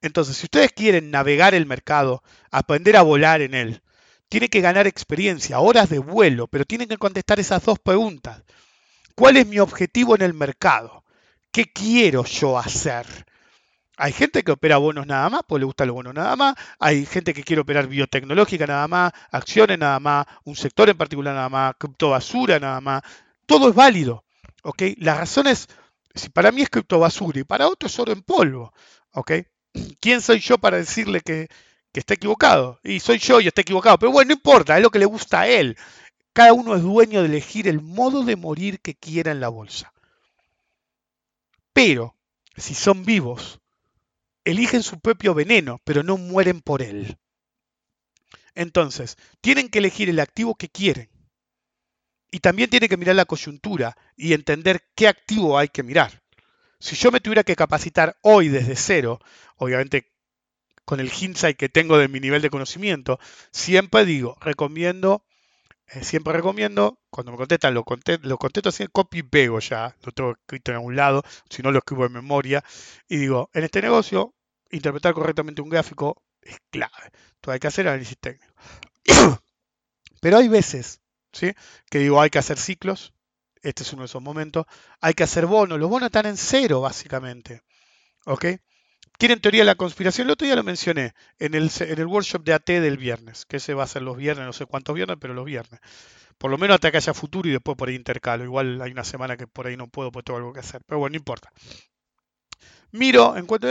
[0.01, 3.81] Entonces, si ustedes quieren navegar el mercado, aprender a volar en él,
[4.29, 8.43] tienen que ganar experiencia, horas de vuelo, pero tienen que contestar esas dos preguntas.
[9.19, 11.03] ¿Cuál es mi objetivo en el mercado?
[11.51, 13.05] ¿Qué quiero yo hacer?
[13.97, 16.55] Hay gente que opera bonos nada más, pues le gusta los bonos nada más.
[16.79, 21.35] Hay gente que quiere operar biotecnológica nada más, acciones nada más, un sector en particular
[21.35, 23.01] nada más, criptobasura nada más.
[23.45, 24.23] Todo es válido.
[24.63, 24.83] ¿ok?
[24.99, 25.67] La razón es,
[26.15, 28.71] si para mí es criptobasura y para otro es oro en polvo.
[29.11, 29.31] ¿ok?
[29.99, 31.49] ¿quién soy yo para decirle que,
[31.91, 32.79] está equivocado?
[32.85, 33.99] Y soy yo y está equivocado.
[33.99, 35.75] Pero bueno, no importa, es lo que le gusta a él.
[36.39, 39.91] Cada uno es dueño de elegir el modo de morir que quiera en la bolsa.
[41.73, 42.15] Pero,
[42.55, 43.59] si son vivos,
[44.45, 47.17] eligen su propio veneno, pero no mueren por él.
[48.55, 51.09] Entonces, tienen que elegir el activo que quieren.
[52.31, 56.23] Y también tienen que mirar la coyuntura y entender qué activo hay que mirar.
[56.79, 59.19] Si yo me tuviera que capacitar hoy desde cero,
[59.57, 60.13] obviamente
[60.85, 63.19] con el hindsight que tengo de mi nivel de conocimiento,
[63.51, 65.25] siempre digo, recomiendo,
[65.91, 69.95] eh, siempre recomiendo, cuando me contestan, lo, contesto, lo contesto así, copy y pego ya,
[70.03, 72.63] lo tengo escrito en algún lado, si no lo escribo en memoria,
[73.07, 74.35] y digo, en este negocio,
[74.71, 77.11] interpretar correctamente un gráfico es clave.
[77.41, 78.53] Todo hay que hacer análisis técnico.
[80.21, 81.01] Pero hay veces,
[81.33, 81.53] ¿sí?
[81.89, 83.13] Que digo, hay que hacer ciclos,
[83.61, 84.65] este es uno de esos momentos,
[85.01, 87.63] hay que hacer bonos, los bonos están en cero básicamente,
[88.25, 88.45] ¿ok?
[89.19, 90.27] ¿Quieren teoría de la conspiración?
[90.27, 93.57] El otro día lo mencioné en el, en el workshop de AT del viernes, que
[93.57, 95.81] ese va a ser los viernes, no sé cuántos viernes, pero los viernes.
[96.37, 98.45] Por lo menos hasta que haya futuro y después por ahí intercalo.
[98.45, 100.83] Igual hay una semana que por ahí no puedo, pues tengo algo que hacer.
[100.87, 101.51] Pero bueno, no importa.
[102.91, 103.67] Miro, en cuanto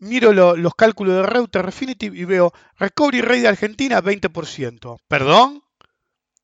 [0.00, 4.98] miro los cálculos de Reuter Refinitiv y veo Recovery Rate de Argentina 20%.
[5.06, 5.62] ¿Perdón?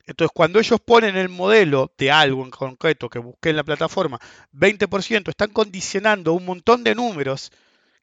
[0.06, 4.20] Entonces, cuando ellos ponen el modelo de algo en concreto que busqué en la plataforma,
[4.52, 7.50] 20%, están condicionando un montón de números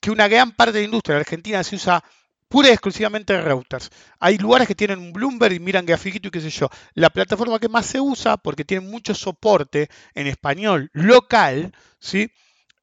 [0.06, 2.04] que una gran parte de la industria de Argentina se usa
[2.48, 3.90] pura y exclusivamente routers.
[4.20, 6.70] Hay lugares que tienen un Bloomberg y miran grafiquito y qué sé yo.
[6.94, 12.32] La plataforma que más se usa, porque tiene mucho soporte en español local, ¿sí?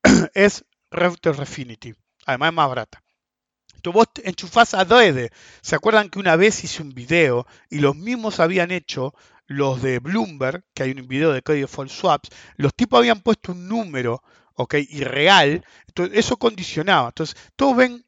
[0.34, 1.94] es Router Refinity.
[2.26, 3.04] Además es más barata.
[3.82, 5.30] Tú vos enchufás a Doede.
[5.60, 9.14] ¿Se acuerdan que una vez hice un video y los mismos habían hecho
[9.46, 13.52] los de Bloomberg, que hay un video de código default swaps, los tipos habían puesto
[13.52, 14.24] un número
[14.62, 14.74] ¿ok?
[14.88, 17.08] Y real, entonces eso condicionaba.
[17.08, 18.04] Entonces, todos ven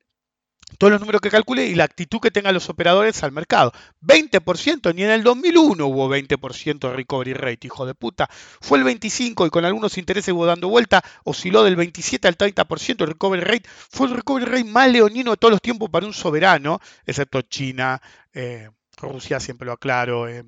[0.79, 3.73] todos los números que calcule y la actitud que tengan los operadores al mercado.
[4.01, 8.29] 20%, ni en el 2001 hubo 20% de recovery rate, hijo de puta.
[8.61, 13.03] Fue el 25% y con algunos intereses hubo dando vuelta, osciló del 27 al 30%
[13.03, 13.69] el recovery rate.
[13.91, 18.01] Fue el recovery rate más leonino de todos los tiempos para un soberano, excepto China,
[18.33, 20.45] eh, Rusia, siempre lo aclaro, eh,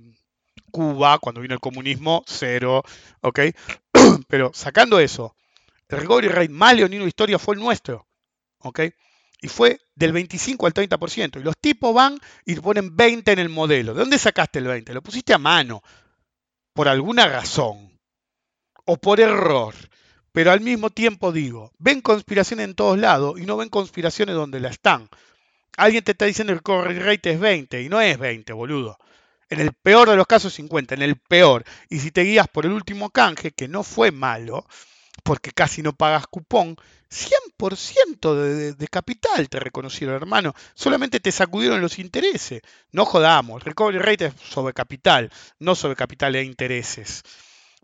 [0.71, 2.83] Cuba, cuando vino el comunismo, cero,
[3.21, 3.41] ¿ok?
[4.29, 5.35] Pero sacando eso,
[5.89, 8.07] recovery rate más leonino historia fue el nuestro.
[8.59, 8.81] ¿Ok?
[9.41, 11.41] Y fue del 25 al 30%.
[11.41, 13.95] Y los tipos van y ponen 20 en el modelo.
[13.95, 14.95] ¿De dónde sacaste el 20?
[14.95, 15.83] Lo pusiste a mano.
[16.73, 17.99] Por alguna razón.
[18.85, 19.75] O por error.
[20.33, 24.61] Pero al mismo tiempo digo, ven conspiraciones en todos lados y no ven conspiraciones donde
[24.61, 25.09] la están.
[25.79, 28.99] Alguien te está diciendo que el recovery rate es 20 y no es 20, boludo.
[29.49, 31.65] En el peor de los casos 50, en el peor.
[31.89, 34.67] Y si te guías por el último canje, que no fue malo,
[35.23, 36.77] porque casi no pagas cupón,
[37.11, 40.55] 100% de, de, capital te reconocieron, hermano.
[40.75, 42.63] Solamente te sacudieron los intereses.
[42.93, 47.23] No jodamos, recovery rate es sobre capital, no sobre capital e intereses.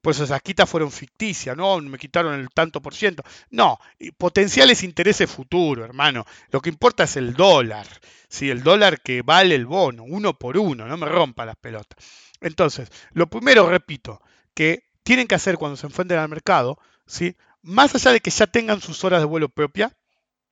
[0.03, 3.23] Por eso esas quitas fueron ficticias, no me quitaron el tanto por ciento.
[3.51, 3.79] No,
[4.19, 6.27] potenciales intereses futuros, hermano.
[6.51, 7.87] Lo que importa es el dólar.
[8.29, 8.51] ¿sí?
[8.51, 12.05] El dólar que vale el bono, uno por uno, no me rompa las pelotas.
[12.41, 14.21] Entonces, lo primero, repito,
[14.55, 17.37] que tienen que hacer cuando se enfrenten al mercado, ¿sí?
[17.63, 19.97] más allá de que ya tengan sus horas de vuelo propia,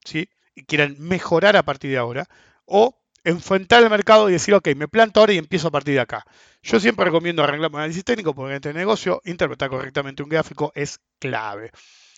[0.05, 0.29] ¿sí?
[0.55, 2.29] y quieran mejorar a partir de ahora,
[2.65, 6.01] o enfrentar el mercado y decir, ok, me planto ahora y empiezo a partir de
[6.01, 6.25] acá.
[6.63, 10.73] Yo siempre recomiendo arreglar un análisis técnico porque en este negocio interpretar correctamente un gráfico
[10.75, 11.71] es clave.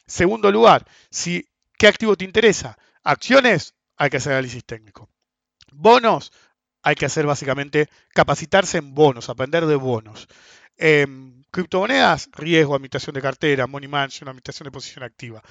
[0.06, 1.48] Segundo lugar, si
[1.78, 5.09] qué activo te interesa, acciones, hay que hacer análisis técnico.
[5.72, 6.32] Bonos,
[6.82, 10.28] hay que hacer básicamente capacitarse en bonos, aprender de bonos.
[10.76, 15.43] Em, criptomonedas, riesgo, administración de cartera, money management, administración de posición activa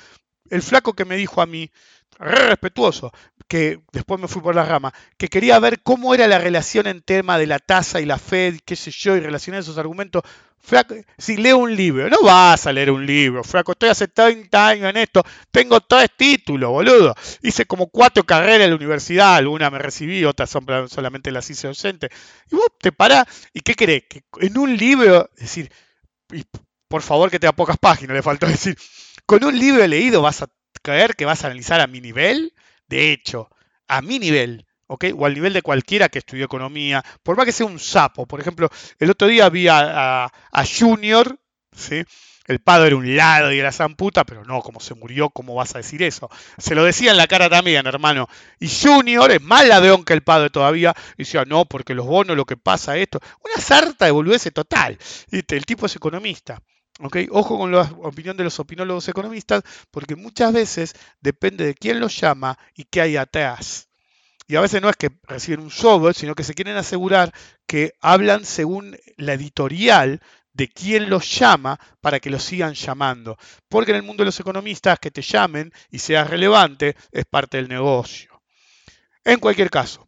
[0.52, 1.72] el flaco que me dijo a mí,
[2.20, 3.12] re respetuoso,
[3.48, 7.02] que después me fui por la rama, que quería ver cómo era la relación en
[7.02, 10.24] tema de la tasa y la Fed, qué sé yo, y relacionar esos argumentos.
[10.60, 14.68] Flaco, si leo un libro, no vas a leer un libro, flaco, estoy hace 30
[14.68, 17.16] años en esto, tengo tres títulos, boludo.
[17.42, 21.68] Hice como cuatro carreras en la universidad, alguna me recibí, otras son solamente las hice
[21.68, 22.10] docente.
[22.52, 24.04] Y vos te parás, ¿y qué querés?
[24.08, 25.72] Que en un libro, es decir,
[26.88, 28.78] por favor que tenga pocas páginas, le faltó decir,
[29.26, 30.50] con un libro leído vas a
[30.82, 32.54] creer que vas a analizar a mi nivel.
[32.88, 33.50] De hecho,
[33.88, 35.06] a mi nivel, ¿ok?
[35.18, 38.26] O al nivel de cualquiera que estudió economía, por más que sea un sapo.
[38.26, 40.32] Por ejemplo, el otro día vi a,
[40.80, 41.40] Junior,
[41.76, 42.04] ¿sí?
[42.48, 45.56] El padre era un lado y era san puta, pero no, como se murió, ¿cómo
[45.56, 46.30] vas a decir eso?
[46.58, 48.28] Se lo decía en la cara también, hermano.
[48.60, 50.94] Y Junior es más ladrón que el padre todavía.
[51.18, 53.20] Y decía, no, porque los bonos, lo que pasa, esto.
[53.44, 54.98] Una sarta de boludez total.
[55.32, 56.62] El tipo es economista.
[57.30, 62.20] Ojo con la opinión de los opinólogos economistas, porque muchas veces depende de quién los
[62.20, 63.88] llama y qué hay atrás.
[64.48, 67.34] Y a veces no es que reciben un software, sino que se quieren asegurar
[67.66, 70.22] que hablan según la editorial
[70.54, 73.38] de quién los llama para que los sigan llamando.
[73.70, 77.58] Porque en el mundo de los economistas que te llamen y seas relevante es parte
[77.58, 78.42] del negocio.
[79.24, 80.08] En cualquier caso,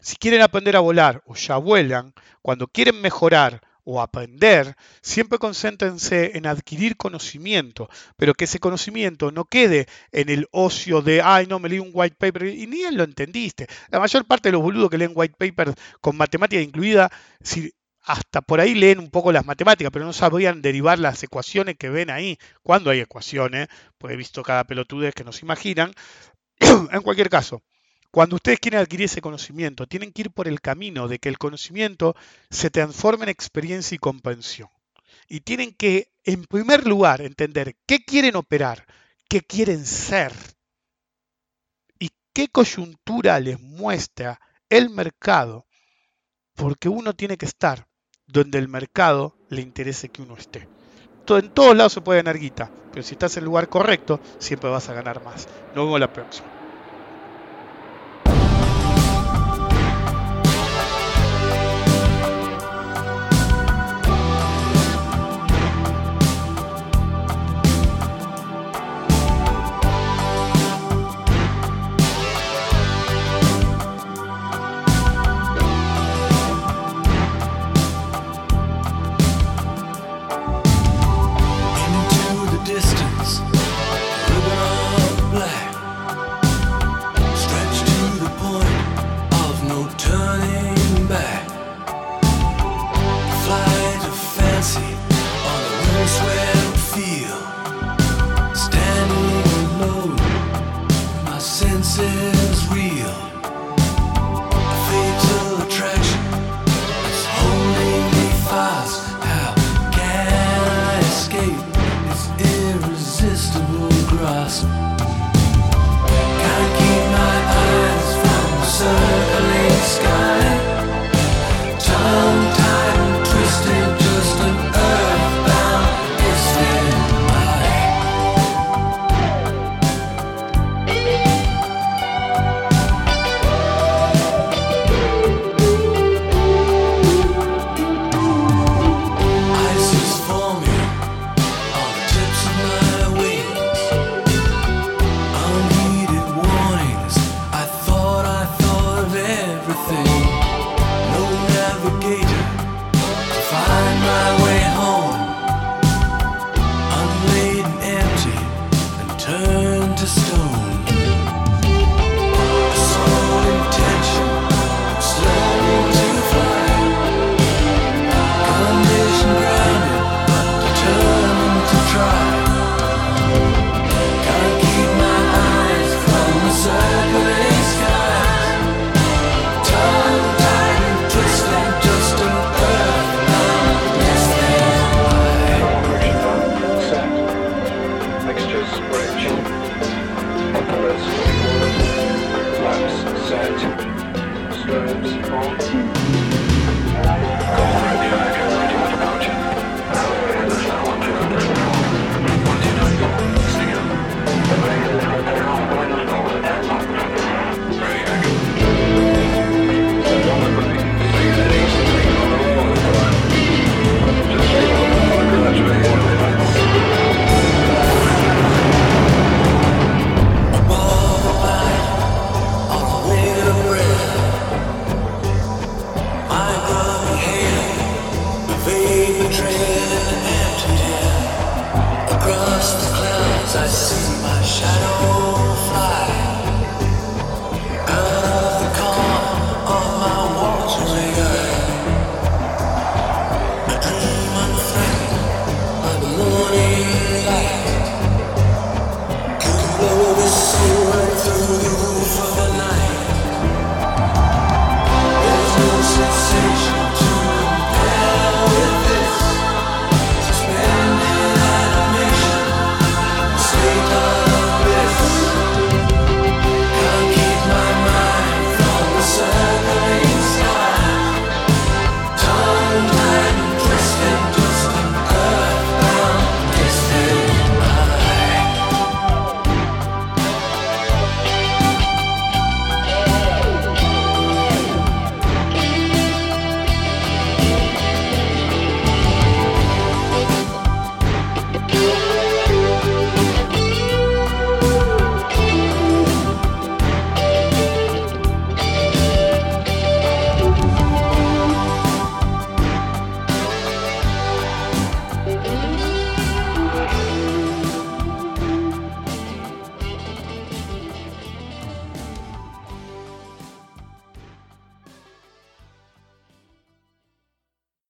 [0.00, 3.60] si quieren aprender a volar o ya vuelan, cuando quieren mejorar
[3.90, 10.46] o aprender, siempre concéntrense en adquirir conocimiento, pero que ese conocimiento no quede en el
[10.50, 13.66] ocio de, ay, no, me leí un white paper y ni él lo entendiste.
[13.88, 17.10] La mayor parte de los boludos que leen white papers con matemática incluida,
[17.42, 17.72] si
[18.08, 21.90] hasta por ahí leen un poco las matemáticas, pero no sabrían derivar las ecuaciones que
[21.90, 22.38] ven ahí.
[22.62, 23.68] Cuando hay ecuaciones,
[23.98, 25.92] pues he visto cada pelotudez que nos imaginan.
[26.58, 27.60] en cualquier caso,
[28.10, 31.36] cuando ustedes quieren adquirir ese conocimiento, tienen que ir por el camino de que el
[31.36, 32.16] conocimiento
[32.48, 34.70] se transforme en experiencia y comprensión.
[35.28, 38.86] Y tienen que, en primer lugar, entender qué quieren operar,
[39.28, 40.32] qué quieren ser
[41.98, 44.40] y qué coyuntura les muestra
[44.70, 45.66] el mercado,
[46.54, 47.86] porque uno tiene que estar
[48.28, 50.68] donde el mercado le interese que uno esté.
[51.28, 54.70] En todos lados se puede ganar guita, pero si estás en el lugar correcto, siempre
[54.70, 55.46] vas a ganar más.
[55.74, 56.57] Nos vemos la próxima.